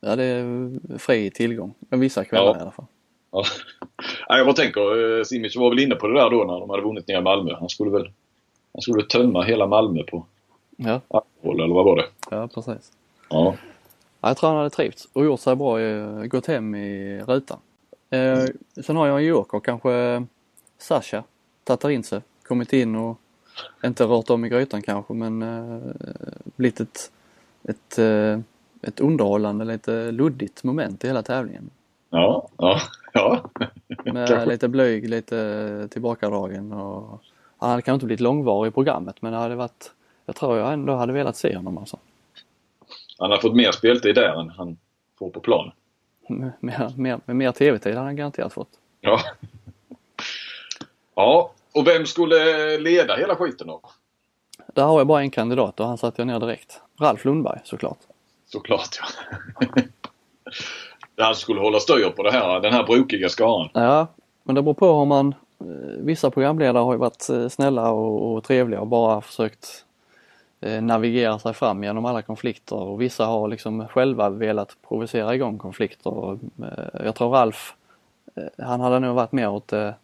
[0.02, 1.74] Ja, det är fri tillgång.
[1.90, 2.58] Vissa kvällar ja.
[2.58, 2.86] i alla fall.
[3.32, 3.44] Ja.
[4.38, 7.08] jag bara tänker, Simic var väl inne på det där då när de hade vunnit
[7.08, 7.56] ner Malmö.
[7.60, 8.12] Han skulle väl
[8.74, 10.26] han skulle tömma hela Malmö på
[10.76, 11.02] ja.
[11.08, 12.06] alkohol, eller vad var det?
[12.32, 12.92] Ja, precis.
[13.30, 13.56] Ja.
[14.22, 15.80] Jag tror han hade trivts och gjort sig bra,
[16.26, 17.60] gått hem i rutan.
[18.10, 18.46] Eh,
[18.84, 20.26] sen har jag en joker, kanske
[20.78, 21.24] Sasha,
[21.64, 23.18] tagit in sig, kommit in och
[23.86, 25.80] inte rört om i grytan kanske men eh,
[26.56, 27.12] blivit ett,
[27.64, 28.40] ett, eh,
[28.82, 31.70] ett underhållande, lite luddigt moment i hela tävlingen.
[32.10, 32.82] Ja, ja,
[33.14, 33.50] ja.
[34.06, 37.22] Med lite blyg, lite tillbakadragen och
[37.58, 39.92] han hade kanske inte blivit långvarig i programmet men det hade varit,
[40.26, 41.98] jag tror jag ändå hade velat se honom alltså.
[43.18, 44.78] Han har fått mer speltid där än han
[45.20, 45.72] får på plan.
[46.60, 48.70] Mer, mer, mer tv-tid hade han garanterat fått.
[49.02, 49.20] Ja.
[51.16, 53.82] Ja, och vem skulle leda hela skiten då?
[54.74, 56.82] Där har jag bara en kandidat och han satte jag ner direkt.
[57.00, 57.98] Ralf Lundberg såklart.
[58.46, 59.00] Såklart
[61.16, 61.26] ja.
[61.26, 63.70] han skulle hålla styr på det här, den här brokiga skaran.
[63.74, 64.08] Ja,
[64.44, 65.36] men det beror på hur man
[66.00, 69.86] vissa programledare har ju varit eh, snälla och, och trevliga och bara försökt
[70.62, 75.58] eh, navigerar sig fram genom alla konflikter och vissa har liksom själva velat provocera igång
[75.58, 76.40] konflikter.
[76.62, 77.76] Eh, jag tror Ralf,
[78.36, 79.96] eh, han hade nog varit mer åt det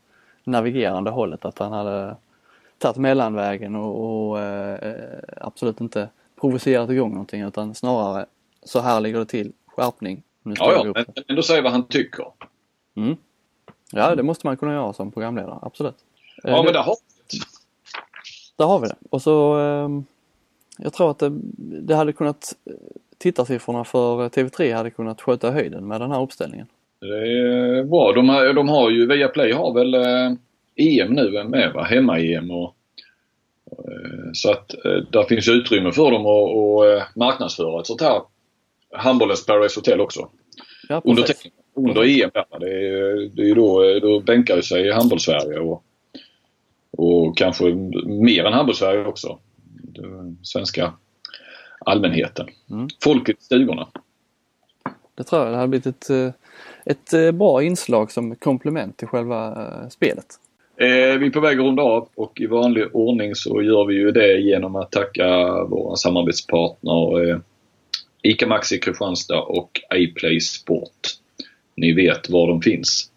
[0.43, 2.15] navigerande hållet, att han hade
[2.77, 6.09] tagit mellanvägen och, och eh, absolut inte
[6.41, 8.25] provocerat igång någonting utan snarare
[8.63, 10.23] så här ligger det till, skärpning.
[10.43, 12.25] Nu ja, ja, men ändå säga vad han tycker.
[12.95, 13.17] Mm.
[13.95, 15.95] Ja, det måste man kunna göra som programledare, absolut.
[16.43, 17.45] Ja, det, men där har vi det.
[18.57, 18.95] Där har vi det.
[19.09, 19.89] Och så eh,
[20.77, 22.55] jag tror att det, det hade kunnat,
[23.17, 26.67] tittarsiffrorna för TV3 hade kunnat sköta höjden med den här uppställningen.
[26.99, 28.11] Det är bra.
[28.11, 30.31] De har, de har ju, Viaplay har väl eh,
[30.75, 31.83] EM nu med va?
[31.83, 32.75] Hemma-EM och
[33.71, 38.21] eh, så att eh, där finns utrymme för dem att, eh, marknadsföra ett sånt här
[38.91, 40.29] handbollens Paradise Hotel också.
[40.89, 41.23] Ja, under,
[41.73, 42.31] under EM.
[42.33, 45.83] Ja, det är, det är då, då bänkar sig handbolls-Sverige och,
[46.91, 47.65] och kanske
[48.05, 49.39] mer än handbolls-Sverige också.
[49.83, 50.93] Den svenska
[51.79, 52.47] allmänheten.
[52.71, 52.87] Mm.
[53.03, 53.87] Folket i stugorna.
[55.15, 56.35] Det tror jag det hade blivit ett,
[56.85, 60.25] ett bra inslag som komplement till själva spelet.
[60.77, 63.95] Eh, vi är på väg att runda av och i vanlig ordning så gör vi
[63.95, 65.27] ju det genom att tacka
[65.63, 67.37] våra samarbetspartner eh,
[68.21, 71.07] ICA Maxi Kristianstad och iPlay Sport.
[71.75, 73.09] Ni vet var de finns.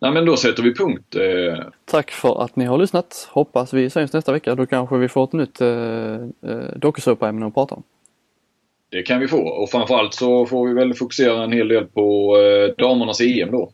[0.00, 1.14] Nej men då sätter vi punkt.
[1.14, 1.64] Eh.
[1.84, 3.28] Tack för att ni har lyssnat.
[3.32, 4.54] Hoppas vi syns nästa vecka.
[4.54, 7.82] Då kanske vi får ett nytt eh, eh dokusåpaämne att prata om.
[8.88, 12.36] Det kan vi få och framförallt så får vi väl fokusera en hel del på
[12.38, 13.70] eh, damernas EM då.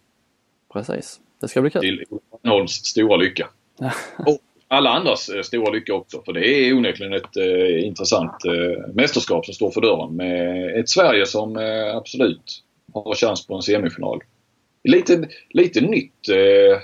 [0.72, 1.20] Precis.
[1.40, 1.80] Det ska bli kul.
[1.80, 3.48] Till Ovanholms stora lycka.
[4.26, 6.22] och alla andras eh, stora lycka också.
[6.24, 10.88] För det är onekligen ett eh, intressant eh, mästerskap som står för dörren med ett
[10.88, 12.62] Sverige som eh, absolut
[12.94, 14.20] har chans på en semifinal.
[14.84, 16.80] Lite, lite nytt, eh,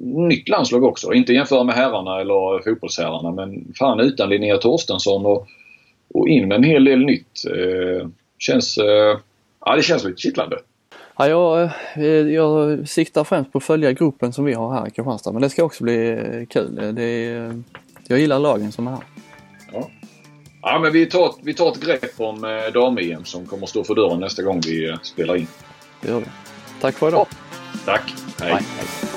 [0.00, 1.12] nytt landslag också.
[1.12, 5.46] Inte jämföra med herrarna eller fotbollsherrarna men fan utan Linnea Torstensson och,
[6.14, 7.44] och in med en hel del nytt.
[7.46, 9.18] Eh, känns, eh,
[9.64, 10.58] ja, det känns lite kittlande.
[11.18, 14.90] Ja, jag, eh, jag siktar främst på att följa gruppen som vi har här i
[14.90, 16.94] Kristianstad men det ska också bli kul.
[16.94, 17.62] Det är,
[18.08, 19.00] jag gillar lagen som är här.
[20.72, 20.78] Ja.
[20.78, 23.94] Men vi tar, vi tar ett grepp om eh, dam-EM som kommer att stå för
[23.94, 25.46] dörren nästa gång vi spelar in.
[26.00, 26.26] Det gör vi.
[26.80, 27.26] Tack för idag.
[27.84, 28.14] Tack.
[28.40, 28.52] Hej.
[28.52, 29.07] Bye.